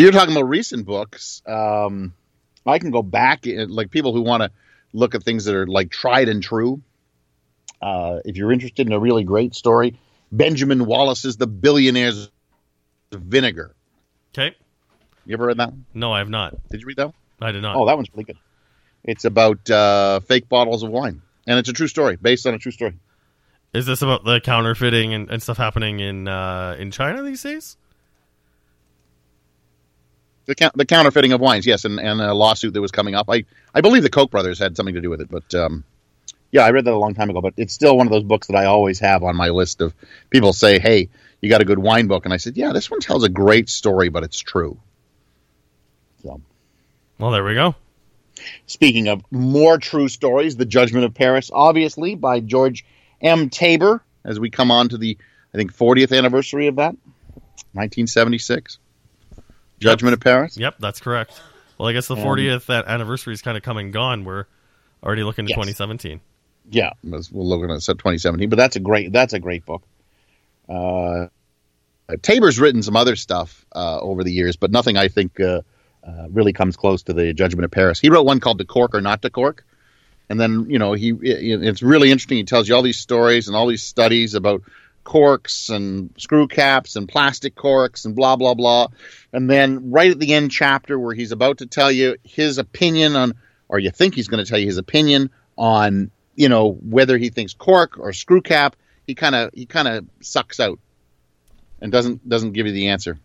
you're 0.00 0.12
talking 0.12 0.34
about 0.34 0.48
recent 0.48 0.84
books. 0.84 1.42
Um, 1.46 2.14
I 2.66 2.78
can 2.78 2.90
go 2.90 3.02
back, 3.02 3.44
like 3.46 3.90
people 3.90 4.12
who 4.12 4.22
want 4.22 4.42
to 4.42 4.50
look 4.92 5.14
at 5.14 5.22
things 5.22 5.44
that 5.44 5.54
are 5.54 5.66
like 5.66 5.90
tried 5.90 6.28
and 6.28 6.42
true. 6.42 6.82
Uh, 7.80 8.20
if 8.24 8.36
you're 8.36 8.52
interested 8.52 8.86
in 8.86 8.92
a 8.92 8.98
really 8.98 9.24
great 9.24 9.54
story, 9.54 9.98
Benjamin 10.32 10.86
Wallace's 10.86 11.36
The 11.36 11.46
Billionaires 11.46 12.30
Vinegar. 13.12 13.74
Okay. 14.32 14.56
You 15.26 15.34
ever 15.34 15.46
read 15.46 15.58
that 15.58 15.70
one? 15.70 15.84
No, 15.94 16.12
I 16.12 16.18
have 16.18 16.28
not. 16.28 16.56
Did 16.70 16.80
you 16.80 16.86
read 16.86 16.96
that 16.96 17.06
one? 17.06 17.14
I 17.40 17.52
did 17.52 17.62
not. 17.62 17.76
Oh, 17.76 17.86
that 17.86 17.96
one's 17.96 18.08
pretty 18.08 18.32
good. 18.32 18.38
It's 19.04 19.24
about 19.24 19.68
uh, 19.70 20.20
fake 20.20 20.48
bottles 20.48 20.82
of 20.82 20.90
wine, 20.90 21.22
and 21.46 21.58
it's 21.58 21.68
a 21.68 21.72
true 21.72 21.88
story, 21.88 22.16
based 22.16 22.46
on 22.46 22.54
a 22.54 22.58
true 22.58 22.72
story. 22.72 22.94
Is 23.74 23.86
this 23.86 24.02
about 24.02 24.24
the 24.24 24.40
counterfeiting 24.40 25.12
and, 25.12 25.28
and 25.28 25.42
stuff 25.42 25.56
happening 25.56 25.98
in 25.98 26.28
uh, 26.28 26.76
in 26.78 26.92
China 26.92 27.22
these 27.22 27.42
days? 27.42 27.76
The, 30.46 30.70
the 30.74 30.86
counterfeiting 30.86 31.32
of 31.32 31.40
wines, 31.40 31.66
yes, 31.66 31.84
and, 31.84 31.98
and 31.98 32.20
a 32.20 32.34
lawsuit 32.34 32.74
that 32.74 32.80
was 32.80 32.92
coming 32.92 33.14
up. 33.14 33.28
I, 33.30 33.46
I 33.74 33.80
believe 33.80 34.02
the 34.02 34.10
Koch 34.10 34.30
brothers 34.30 34.58
had 34.58 34.76
something 34.76 34.94
to 34.94 35.00
do 35.00 35.08
with 35.08 35.22
it, 35.22 35.30
but 35.30 35.54
um, 35.54 35.84
yeah, 36.52 36.64
I 36.64 36.70
read 36.70 36.84
that 36.84 36.92
a 36.92 36.98
long 36.98 37.14
time 37.14 37.30
ago. 37.30 37.40
But 37.40 37.54
it's 37.56 37.74
still 37.74 37.96
one 37.96 38.06
of 38.06 38.12
those 38.12 38.22
books 38.22 38.46
that 38.46 38.56
I 38.56 38.66
always 38.66 39.00
have 39.00 39.24
on 39.24 39.34
my 39.34 39.48
list 39.48 39.80
of 39.80 39.92
people 40.30 40.52
say, 40.52 40.78
"Hey, 40.78 41.08
you 41.40 41.48
got 41.48 41.60
a 41.60 41.64
good 41.64 41.80
wine 41.80 42.06
book?" 42.06 42.26
And 42.26 42.32
I 42.32 42.36
said, 42.36 42.56
"Yeah, 42.56 42.72
this 42.72 42.88
one 42.90 43.00
tells 43.00 43.24
a 43.24 43.28
great 43.28 43.68
story, 43.68 44.08
but 44.08 44.22
it's 44.22 44.38
true." 44.38 44.78
So, 46.22 46.40
well, 47.18 47.32
there 47.32 47.42
we 47.44 47.54
go. 47.54 47.74
Speaking 48.66 49.08
of 49.08 49.24
more 49.32 49.78
true 49.78 50.08
stories, 50.08 50.56
The 50.56 50.64
Judgment 50.64 51.04
of 51.06 51.14
Paris, 51.14 51.50
obviously 51.52 52.14
by 52.14 52.38
George 52.38 52.84
M. 53.24 53.50
Taber 53.50 54.02
as 54.24 54.38
we 54.38 54.50
come 54.50 54.70
on 54.70 54.88
to 54.90 54.98
the 54.98 55.18
I 55.52 55.56
think 55.56 55.74
40th 55.74 56.16
anniversary 56.16 56.66
of 56.66 56.76
that, 56.76 56.94
1976. 57.72 58.78
Judgment 59.80 60.12
yep. 60.12 60.18
of 60.18 60.20
Paris. 60.20 60.56
Yep, 60.56 60.76
that's 60.78 61.00
correct. 61.00 61.40
Well, 61.78 61.88
I 61.88 61.92
guess 61.92 62.06
the 62.06 62.16
40th 62.16 62.70
um, 62.70 62.84
anniversary 62.86 63.34
is 63.34 63.42
kind 63.42 63.56
of 63.56 63.62
come 63.62 63.76
and 63.76 63.92
gone. 63.92 64.24
We're 64.24 64.46
already 65.02 65.22
looking 65.22 65.44
at 65.44 65.50
yes. 65.50 65.56
2017. 65.56 66.20
Yeah, 66.70 66.90
we're 67.02 67.20
looking 67.30 67.70
at 67.70 67.80
2017, 67.82 68.48
but 68.48 68.56
that's 68.56 68.76
a 68.76 68.80
great 68.80 69.12
that's 69.12 69.34
a 69.34 69.38
great 69.38 69.66
book. 69.66 69.82
Uh, 70.68 71.26
Taber's 72.22 72.58
written 72.58 72.82
some 72.82 72.96
other 72.96 73.16
stuff 73.16 73.66
uh, 73.74 74.00
over 74.00 74.24
the 74.24 74.32
years, 74.32 74.56
but 74.56 74.70
nothing 74.70 74.96
I 74.96 75.08
think 75.08 75.38
uh, 75.40 75.60
uh, 76.06 76.28
really 76.30 76.52
comes 76.52 76.76
close 76.76 77.02
to 77.04 77.12
the 77.12 77.34
Judgment 77.34 77.64
of 77.64 77.70
Paris. 77.70 78.00
He 78.00 78.08
wrote 78.08 78.24
one 78.24 78.40
called 78.40 78.58
"To 78.58 78.64
Cork 78.64 78.94
or 78.94 79.00
Not 79.00 79.22
to 79.22 79.30
Cork," 79.30 79.64
and 80.28 80.40
then 80.40 80.66
you 80.68 80.78
know 80.78 80.92
he 80.92 81.10
it, 81.10 81.62
it's 81.62 81.82
really 81.82 82.10
interesting. 82.10 82.38
He 82.38 82.44
tells 82.44 82.68
you 82.68 82.74
all 82.74 82.82
these 82.82 83.00
stories 83.00 83.48
and 83.48 83.56
all 83.56 83.66
these 83.66 83.82
studies 83.82 84.34
about 84.34 84.62
corks 85.04 85.68
and 85.68 86.10
screw 86.16 86.48
caps 86.48 86.96
and 86.96 87.08
plastic 87.08 87.54
corks 87.54 88.04
and 88.04 88.16
blah 88.16 88.36
blah 88.36 88.54
blah. 88.54 88.88
And 89.32 89.48
then 89.48 89.90
right 89.90 90.10
at 90.10 90.18
the 90.18 90.32
end 90.32 90.50
chapter 90.50 90.98
where 90.98 91.14
he's 91.14 91.32
about 91.32 91.58
to 91.58 91.66
tell 91.66 91.92
you 91.92 92.16
his 92.24 92.58
opinion 92.58 93.16
on, 93.16 93.34
or 93.68 93.78
you 93.78 93.90
think 93.90 94.14
he's 94.14 94.28
going 94.28 94.42
to 94.42 94.48
tell 94.48 94.58
you 94.58 94.66
his 94.66 94.78
opinion 94.78 95.30
on, 95.56 96.10
you 96.34 96.48
know, 96.48 96.72
whether 96.72 97.18
he 97.18 97.28
thinks 97.28 97.52
cork 97.52 97.98
or 97.98 98.12
screw 98.12 98.40
cap, 98.40 98.76
he 99.06 99.14
kind 99.14 99.34
of 99.34 99.50
he 99.52 99.66
kind 99.66 99.88
of 99.88 100.06
sucks 100.20 100.58
out 100.58 100.78
and 101.80 101.92
doesn't 101.92 102.26
doesn't 102.26 102.52
give 102.52 102.66
you 102.66 102.72
the 102.72 102.88
answer. 102.88 103.18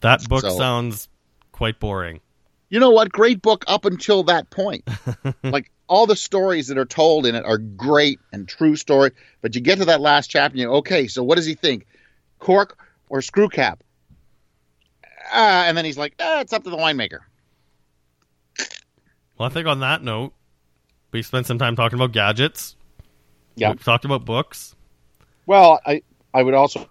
That 0.00 0.26
book 0.28 0.42
so, 0.42 0.56
sounds 0.56 1.08
quite 1.50 1.80
boring. 1.80 2.20
You 2.68 2.80
know 2.80 2.90
what? 2.90 3.12
Great 3.12 3.42
book 3.42 3.64
up 3.66 3.84
until 3.84 4.22
that 4.24 4.48
point. 4.48 4.88
like 5.42 5.70
all 5.88 6.06
the 6.06 6.16
stories 6.16 6.68
that 6.68 6.78
are 6.78 6.84
told 6.84 7.26
in 7.26 7.34
it 7.34 7.44
are 7.44 7.58
great 7.58 8.20
and 8.32 8.48
true 8.48 8.76
story. 8.76 9.10
But 9.40 9.54
you 9.54 9.60
get 9.60 9.78
to 9.78 9.86
that 9.86 10.00
last 10.00 10.28
chapter, 10.28 10.52
and 10.54 10.60
you 10.60 10.70
okay, 10.76 11.06
so 11.08 11.22
what 11.22 11.36
does 11.36 11.46
he 11.46 11.54
think? 11.54 11.86
Cork 12.38 12.78
or 13.08 13.22
screw 13.22 13.48
cap? 13.48 13.82
Uh, 15.32 15.64
and 15.66 15.76
then 15.76 15.84
he's 15.84 15.98
like, 15.98 16.14
ah, 16.20 16.40
it's 16.40 16.52
up 16.52 16.64
to 16.64 16.70
the 16.70 16.76
winemaker. 16.76 17.20
Well, 19.38 19.48
I 19.48 19.52
think 19.52 19.66
on 19.66 19.80
that 19.80 20.02
note, 20.02 20.32
we 21.10 21.22
spent 21.22 21.46
some 21.46 21.58
time 21.58 21.76
talking 21.76 21.98
about 21.98 22.12
gadgets. 22.12 22.76
Yeah, 23.54 23.72
we 23.72 23.78
talked 23.78 24.04
about 24.04 24.24
books. 24.24 24.74
Well, 25.46 25.80
I 25.84 26.02
I 26.32 26.42
would 26.42 26.54
also 26.54 26.88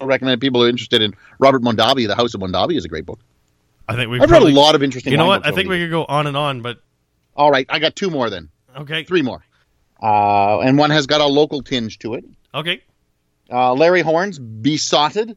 recommend 0.00 0.40
people 0.40 0.60
who 0.60 0.66
are 0.66 0.70
interested 0.70 1.02
in 1.02 1.14
Robert 1.38 1.62
Mondavi. 1.62 2.06
The 2.06 2.14
House 2.14 2.34
of 2.34 2.40
Mondavi 2.40 2.76
is 2.76 2.84
a 2.84 2.88
great 2.88 3.06
book. 3.06 3.20
I 3.88 3.94
think 3.94 4.10
we've 4.10 4.20
I've 4.20 4.28
probably, 4.28 4.52
read 4.52 4.58
a 4.58 4.60
lot 4.60 4.74
of 4.74 4.82
interesting. 4.82 5.12
You 5.12 5.16
know 5.16 5.26
what? 5.26 5.46
I 5.46 5.52
think 5.52 5.68
we 5.68 5.78
could 5.78 5.90
go 5.90 6.04
on 6.04 6.26
and 6.26 6.36
on, 6.36 6.62
but 6.62 6.80
all 7.36 7.50
right, 7.50 7.66
I 7.68 7.78
got 7.78 7.96
two 7.96 8.10
more 8.10 8.30
then. 8.30 8.48
Okay. 8.76 9.04
Three 9.04 9.22
more. 9.22 9.44
Uh, 10.02 10.60
and 10.60 10.76
one 10.76 10.90
has 10.90 11.06
got 11.06 11.20
a 11.20 11.26
local 11.26 11.62
tinge 11.62 11.98
to 12.00 12.14
it. 12.14 12.24
Okay. 12.54 12.82
Uh, 13.50 13.74
Larry 13.74 14.02
Horn's 14.02 14.38
Besotted, 14.38 15.36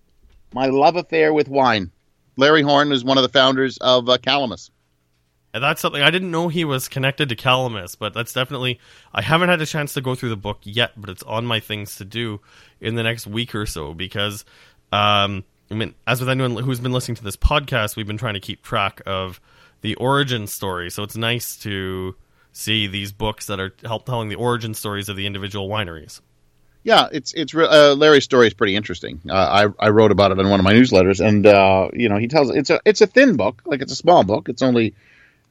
My 0.53 0.67
Love 0.67 0.95
Affair 0.95 1.33
with 1.33 1.47
Wine. 1.47 1.91
Larry 2.35 2.61
Horn 2.61 2.91
is 2.91 3.03
one 3.03 3.17
of 3.17 3.21
the 3.21 3.29
founders 3.29 3.77
of 3.77 4.09
uh, 4.09 4.17
Calamus. 4.17 4.71
And 5.53 5.63
that's 5.63 5.81
something 5.81 6.01
I 6.01 6.11
didn't 6.11 6.31
know 6.31 6.47
he 6.47 6.63
was 6.63 6.87
connected 6.87 7.29
to 7.29 7.35
Calamus, 7.35 7.97
but 7.97 8.13
that's 8.13 8.33
definitely 8.33 8.79
I 9.13 9.21
haven't 9.21 9.49
had 9.49 9.61
a 9.61 9.65
chance 9.65 9.93
to 9.95 10.01
go 10.01 10.13
through 10.13 10.29
the 10.29 10.37
book 10.37 10.59
yet, 10.63 10.91
but 10.95 11.09
it's 11.09 11.23
on 11.23 11.45
my 11.45 11.59
things 11.59 11.95
to 11.95 12.05
do 12.05 12.39
in 12.79 12.95
the 12.95 13.03
next 13.03 13.25
week 13.25 13.55
or 13.55 13.65
so 13.65 13.93
because 13.93 14.45
um, 14.91 15.43
I 15.71 15.75
mean, 15.75 15.95
as 16.05 16.19
with 16.19 16.29
anyone 16.29 16.55
who's 16.63 16.79
been 16.79 16.91
listening 16.91 17.15
to 17.15 17.23
this 17.23 17.35
podcast, 17.35 17.95
we've 17.95 18.07
been 18.07 18.17
trying 18.17 18.35
to 18.35 18.39
keep 18.39 18.61
track 18.61 19.01
of 19.05 19.41
the 19.81 19.95
origin 19.95 20.47
story. 20.47 20.89
So 20.89 21.03
it's 21.03 21.15
nice 21.15 21.55
to 21.57 22.15
see 22.51 22.87
these 22.87 23.11
books 23.11 23.47
that 23.47 23.59
are 23.59 23.73
help 23.83 24.05
telling 24.05 24.29
the 24.29 24.35
origin 24.35 24.73
stories 24.73 25.09
of 25.09 25.15
the 25.15 25.25
individual 25.25 25.69
wineries. 25.69 26.21
Yeah, 26.83 27.07
it's 27.11 27.33
it's 27.33 27.53
uh, 27.53 27.93
Larry's 27.97 28.23
story 28.23 28.47
is 28.47 28.53
pretty 28.53 28.75
interesting. 28.75 29.19
Uh, 29.29 29.33
I 29.79 29.87
I 29.87 29.89
wrote 29.89 30.11
about 30.11 30.31
it 30.31 30.39
in 30.39 30.49
one 30.49 30.59
of 30.59 30.63
my 30.63 30.73
newsletters, 30.73 31.25
and 31.25 31.45
uh, 31.45 31.89
you 31.93 32.07
know 32.07 32.17
he 32.17 32.27
tells 32.27 32.49
it's 32.51 32.69
a 32.69 32.79
it's 32.85 33.01
a 33.01 33.07
thin 33.07 33.35
book, 33.35 33.61
like 33.65 33.81
it's 33.81 33.91
a 33.91 33.97
small 33.97 34.23
book. 34.23 34.47
It's 34.47 34.61
only 34.61 34.95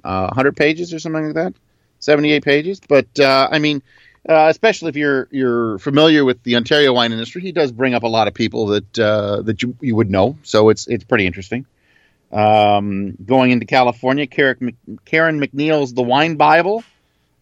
uh, 0.05 0.29
100 0.29 0.57
pages 0.57 0.95
or 0.95 0.99
something 0.99 1.27
like 1.27 1.35
that, 1.35 1.55
78 1.99 2.43
pages. 2.45 2.81
But 2.81 3.21
uh, 3.21 3.49
I 3.51 3.59
mean, 3.59 3.83
uh, 4.27 4.47
especially 4.49 4.89
if 4.89 4.97
you're 4.97 5.29
you're 5.31 5.79
familiar 5.79 6.25
with 6.25 6.43
the 6.45 6.57
Ontario 6.57 6.95
wine 6.95 7.13
industry, 7.13 7.43
he 7.43 7.53
does 7.53 7.73
bring 7.73 7.95
up 7.95 8.05
a 8.05 8.09
lot 8.09 8.27
of 8.27 8.33
people 8.35 8.67
that 8.69 8.99
uh, 8.99 9.43
that 9.43 9.63
you, 9.63 9.77
you 9.81 9.97
would 9.97 10.11
know. 10.11 10.39
So 10.45 10.71
it's 10.71 10.87
it's 10.87 11.05
pretty 11.05 11.27
interesting. 11.27 11.67
Um, 12.31 13.17
going 13.25 13.53
into 13.53 13.65
California, 13.65 14.27
Karen, 14.27 14.77
MacNeil's 15.07 15.95
The 15.95 16.03
Wine 16.03 16.37
Bible. 16.37 16.85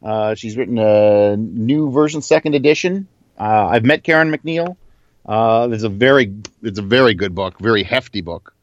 Uh, 0.03 0.35
she's 0.35 0.57
written 0.57 0.79
a 0.79 1.37
new 1.37 1.91
version, 1.91 2.23
second 2.23 2.55
edition. 2.55 3.09
Uh, 3.39 3.67
I've 3.67 3.85
met 3.85 4.05
Karen 4.05 4.31
McNeil. 4.31 4.77
Uh, 5.25 5.69
it's 5.73 5.83
a 5.83 5.89
very, 5.89 6.37
it's 6.63 6.79
a 6.79 6.83
very 6.83 7.15
good 7.15 7.35
book, 7.35 7.59
very 7.59 7.83
hefty 7.83 8.21
book, 8.21 8.55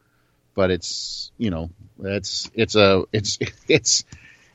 but 0.54 0.70
it's 0.70 1.30
you 1.36 1.50
know, 1.50 1.70
it's 2.02 2.50
it's 2.54 2.74
a 2.74 3.04
it's 3.12 3.38
it's 3.68 4.04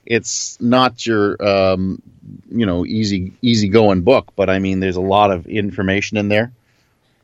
it's 0.06 0.60
not 0.60 1.06
your 1.06 1.38
um, 1.46 2.02
you 2.50 2.66
know 2.66 2.86
easy 2.86 3.34
easy 3.42 3.70
going 3.70 4.02
book, 4.02 4.34
but 4.36 4.50
I 4.50 4.60
mean, 4.60 4.80
there's 4.80 4.96
a 4.96 5.02
lot 5.02 5.32
of 5.32 5.46
information 5.46 6.18
in 6.18 6.30
there. 6.30 6.52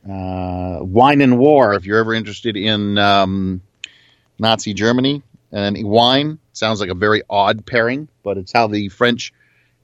Uh, 0.08 0.80
Wine 0.82 1.22
and 1.22 1.40
War, 1.40 1.74
if 1.74 1.86
you're 1.86 1.98
ever 1.98 2.14
interested 2.14 2.56
in 2.56 3.00
um, 3.00 3.62
Nazi 4.40 4.74
Germany 4.74 5.24
and 5.52 5.82
wine. 5.84 6.40
Sounds 6.54 6.80
like 6.80 6.90
a 6.90 6.96
very 6.96 7.22
odd 7.30 7.66
pairing, 7.66 8.08
but 8.24 8.38
it's 8.38 8.52
how 8.52 8.68
the 8.68 8.90
French 8.90 9.34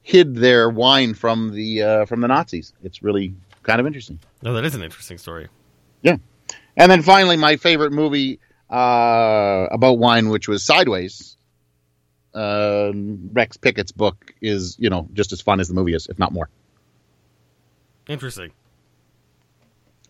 hid 0.02 0.34
their 0.34 0.68
wine 0.68 1.14
from 1.14 1.52
the 1.52 1.82
uh, 1.82 2.06
from 2.06 2.20
the 2.20 2.28
Nazis. 2.28 2.72
It's 2.82 3.02
really 3.02 3.34
kind 3.62 3.80
of 3.80 3.86
interesting. 3.86 4.18
No, 4.42 4.54
that 4.54 4.64
is 4.64 4.74
an 4.74 4.82
interesting 4.82 5.18
story. 5.18 5.48
Yeah, 6.02 6.16
and 6.76 6.90
then 6.90 7.02
finally, 7.02 7.36
my 7.36 7.56
favorite 7.56 7.92
movie 7.92 8.40
uh, 8.70 9.66
about 9.70 9.98
wine, 9.98 10.28
which 10.28 10.48
was 10.48 10.62
Sideways. 10.62 11.36
Uh, 12.34 12.92
Rex 13.32 13.58
Pickett's 13.58 13.92
book 13.92 14.32
is, 14.40 14.76
you 14.78 14.88
know, 14.88 15.06
just 15.12 15.32
as 15.32 15.42
fun 15.42 15.60
as 15.60 15.68
the 15.68 15.74
movie 15.74 15.94
is, 15.94 16.06
if 16.06 16.18
not 16.18 16.32
more. 16.32 16.48
Interesting. 18.08 18.52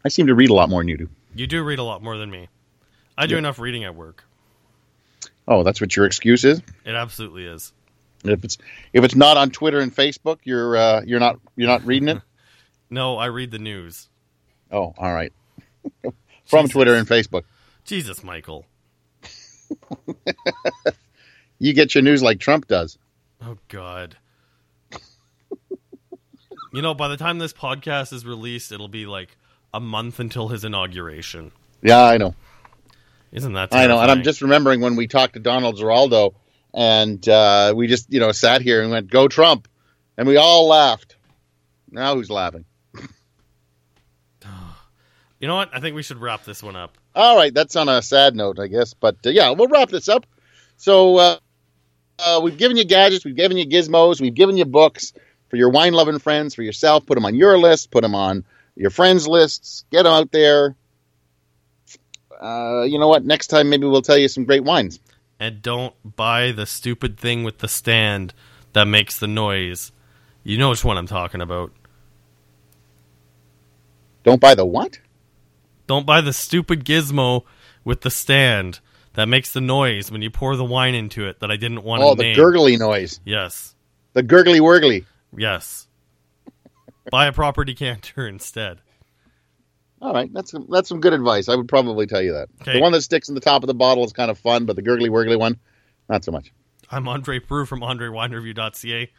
I 0.05 0.09
seem 0.09 0.29
to 0.29 0.35
read 0.35 0.51
a 0.51 0.55
lot 0.55 0.69
more 0.69 0.81
than 0.81 0.89
you 0.89 0.97
do. 0.97 1.09
You 1.35 1.47
do 1.49 1.63
read 1.63 1.81
a 1.81 1.83
lot 1.83 2.03
more 2.03 2.17
than 2.17 2.31
me. 2.31 2.49
I 3.19 3.27
do 3.27 3.35
yeah. 3.35 3.39
enough 3.39 3.59
reading 3.59 3.85
at 3.85 3.95
work. 3.95 4.25
Oh, 5.47 5.63
that's 5.63 5.81
what 5.81 5.95
your 5.97 6.07
excuse 6.07 6.45
is. 6.45 6.61
It 6.85 6.95
absolutely 6.95 7.47
is. 7.47 7.73
If 8.25 8.45
it's 8.45 8.59
if 8.93 9.05
it's 9.05 9.17
not 9.17 9.37
on 9.37 9.51
Twitter 9.51 9.81
and 9.81 9.95
Facebook, 9.95 10.39
you're 10.45 10.77
uh, 10.77 11.03
you're 11.05 11.21
not 11.21 11.39
you're 11.57 11.69
not 11.69 11.85
reading 11.85 12.09
it. 12.09 12.23
no, 12.91 13.17
I 13.17 13.27
read 13.27 13.51
the 13.51 13.59
news. 13.59 14.09
Oh, 14.71 14.95
all 14.97 15.13
right. 15.13 15.33
From 16.45 16.65
Jesus. 16.65 16.73
Twitter 16.73 16.95
and 16.95 17.07
Facebook. 17.07 17.43
Jesus, 17.85 18.23
Michael. 18.23 18.67
you 21.59 21.73
get 21.73 21.95
your 21.95 22.03
news 22.03 22.23
like 22.23 22.39
Trump 22.39 22.69
does. 22.69 22.99
Oh 23.45 23.59
God. 23.69 24.17
You 26.75 26.81
know, 26.81 26.95
by 26.95 27.09
the 27.09 27.19
time 27.19 27.39
this 27.39 27.53
podcast 27.53 28.15
is 28.15 28.25
released, 28.25 28.73
it'll 28.73 28.89
be 28.89 29.05
like 29.05 29.37
a 29.75 29.81
month 29.81 30.19
until 30.19 30.49
his 30.49 30.65
inauguration. 30.65 31.53
Yeah, 31.83 32.03
I 32.03 32.17
know. 32.17 32.35
Isn't 33.33 33.55
that? 33.55 33.75
I 33.75 33.87
know, 33.87 33.99
and 33.99 34.11
I'm 34.11 34.23
just 34.23 34.43
remembering 34.43 34.81
when 34.81 34.95
we 34.95 35.07
talked 35.07 35.35
to 35.35 35.41
Donald 35.41 35.77
Geraldo, 35.77 36.35
and 36.75 37.27
uh, 37.27 37.73
we 37.75 37.87
just 37.87 38.13
you 38.13 38.21
know 38.21 38.33
sat 38.33 38.61
here 38.61 38.83
and 38.83 38.91
went, 38.91 39.11
"Go 39.11 39.27
Trump," 39.27 39.69
and 40.19 40.29
we 40.29 40.37
all 40.37 40.69
laughed. 40.69 41.17
Now 41.91 42.15
who's 42.15 42.31
laughing? 42.31 42.65
You 45.41 45.49
know 45.49 45.57
what? 45.57 45.71
I 45.75 45.81
think 45.81 45.97
we 45.97 46.05
should 46.05 46.19
wrap 46.19 46.45
this 46.45 46.63
one 46.63 46.77
up. 46.77 46.97
All 47.17 47.37
right, 47.37 47.53
that's 47.53 47.75
on 47.75 47.89
a 47.89 48.01
sad 48.01 48.37
note, 48.37 48.61
I 48.61 48.69
guess. 48.69 48.95
But 48.95 49.17
uh, 49.27 49.31
yeah, 49.31 49.51
we'll 49.51 49.67
wrap 49.67 49.89
this 49.89 50.09
up. 50.09 50.25
So 50.77 51.17
uh, 51.17 51.39
uh, 52.21 52.41
we've 52.45 52.57
given 52.57 52.77
you 52.77 52.85
gadgets, 52.85 53.25
we've 53.25 53.35
given 53.35 53.57
you 53.57 53.67
gizmos, 53.67 54.21
we've 54.21 54.37
given 54.37 54.57
you 54.57 54.65
books 54.67 55.13
for 55.49 55.57
your 55.57 55.71
wine 55.71 55.95
loving 55.95 56.21
friends, 56.21 56.55
for 56.55 56.63
yourself. 56.63 57.05
Put 57.07 57.17
them 57.17 57.25
on 57.25 57.35
your 57.35 57.59
list, 57.59 57.91
put 57.91 58.03
them 58.03 58.15
on 58.15 58.45
your 58.77 58.91
friends' 58.91 59.27
lists. 59.27 59.85
Get 59.91 60.05
them 60.05 60.13
out 60.13 60.31
there. 60.31 60.77
Uh, 62.43 62.83
you 62.83 62.99
know 62.99 63.09
what? 63.09 63.25
Next 63.25 63.47
time, 63.49 63.71
maybe 63.71 63.87
we'll 63.87 64.03
tell 64.03 64.19
you 64.19 64.27
some 64.29 64.45
great 64.45 64.65
wines. 64.65 64.99
And 65.39 65.63
don't 65.63 65.95
buy 66.17 66.53
the 66.53 66.67
stupid 66.67 67.19
thing 67.19 67.45
with 67.45 67.59
the 67.59 67.69
stand 67.69 68.35
that 68.73 68.87
makes 68.87 69.19
the 69.19 69.27
noise. 69.29 69.93
You 70.43 70.59
know 70.59 70.71
which 70.71 70.85
one 70.85 70.99
I'm 70.99 71.07
talking 71.07 71.41
about. 71.41 71.73
Don't 74.25 74.41
buy 74.41 74.55
the 74.55 74.67
what? 74.67 74.99
Don't 75.87 76.07
buy 76.07 76.21
the 76.21 76.33
stupid 76.33 76.85
gizmo 76.85 77.43
with 77.85 78.03
the 78.03 78.11
stand 78.11 78.81
that 79.15 79.27
makes 79.27 79.53
the 79.53 79.61
noise 79.61 80.11
when 80.11 80.23
you 80.23 80.31
pour 80.31 80.57
the 80.57 80.65
wine 80.65 80.95
into 80.95 81.27
it 81.27 81.41
that 81.41 81.51
I 81.51 81.57
didn't 81.57 81.83
want 81.83 82.03
Oh, 82.03 82.15
to 82.15 82.23
the 82.23 82.35
gurgly 82.35 82.77
noise, 82.77 83.21
Yes. 83.25 83.75
the 84.15 84.23
gurgly 84.23 84.61
wurgly. 84.61 85.05
Yes. 85.37 85.87
buy 87.11 87.27
a 87.27 87.33
proper 87.33 87.65
decanter 87.65 88.27
instead. 88.29 88.81
All 90.03 90.13
right, 90.13 90.31
that's 90.33 90.51
some, 90.51 90.67
that's 90.69 90.89
some 90.89 91.01
good 91.01 91.13
advice. 91.13 91.49
I 91.49 91.55
would 91.55 91.69
probably 91.69 92.07
tell 92.09 92.21
you 92.21 92.33
that. 92.33 92.49
Okay. 92.61 92.73
The 92.75 92.81
one 92.81 92.91
that 92.91 93.03
sticks 93.03 93.29
in 93.29 93.37
the 93.37 93.41
top 93.41 93.63
of 93.63 93.69
the 93.69 93.75
bottle 93.75 94.05
is 94.05 94.13
kind 94.13 94.33
of 94.33 94.39
fun, 94.39 94.67
but 94.67 94.75
the 94.75 94.83
gurgly 94.83 95.09
wurgly 95.09 95.39
one, 95.39 95.61
not 96.09 96.25
so 96.25 96.33
much. 96.33 96.53
I'm 96.91 97.07
Andre 97.07 97.39
Proulx 97.39 97.69
from 97.69 97.81
AndreWineReview.ca. 97.81 99.11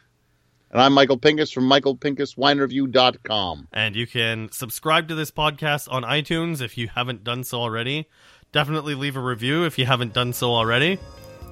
And 0.70 0.82
I'm 0.82 0.92
Michael 0.92 1.16
Pincus 1.16 1.50
from 1.50 1.64
michaelpincuswinereview.com. 1.70 3.68
And 3.72 3.96
you 3.96 4.06
can 4.06 4.52
subscribe 4.52 5.08
to 5.08 5.14
this 5.14 5.30
podcast 5.30 5.90
on 5.90 6.02
iTunes 6.02 6.60
if 6.60 6.76
you 6.76 6.88
haven't 6.88 7.24
done 7.24 7.44
so 7.44 7.60
already. 7.60 8.06
Definitely 8.52 8.94
leave 8.94 9.16
a 9.16 9.20
review 9.20 9.64
if 9.64 9.78
you 9.78 9.86
haven't 9.86 10.12
done 10.12 10.34
so 10.34 10.52
already. 10.52 10.98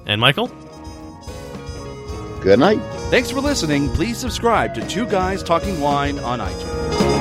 And 0.05 0.21
Michael? 0.21 0.47
Good 2.41 2.59
night. 2.59 2.79
Thanks 3.09 3.31
for 3.31 3.41
listening. 3.41 3.89
Please 3.89 4.17
subscribe 4.17 4.75
to 4.75 4.87
Two 4.87 5.07
Guys 5.07 5.41
Talking 5.41 5.81
Wine 5.81 6.19
on 6.19 6.39
iTunes. 6.39 7.12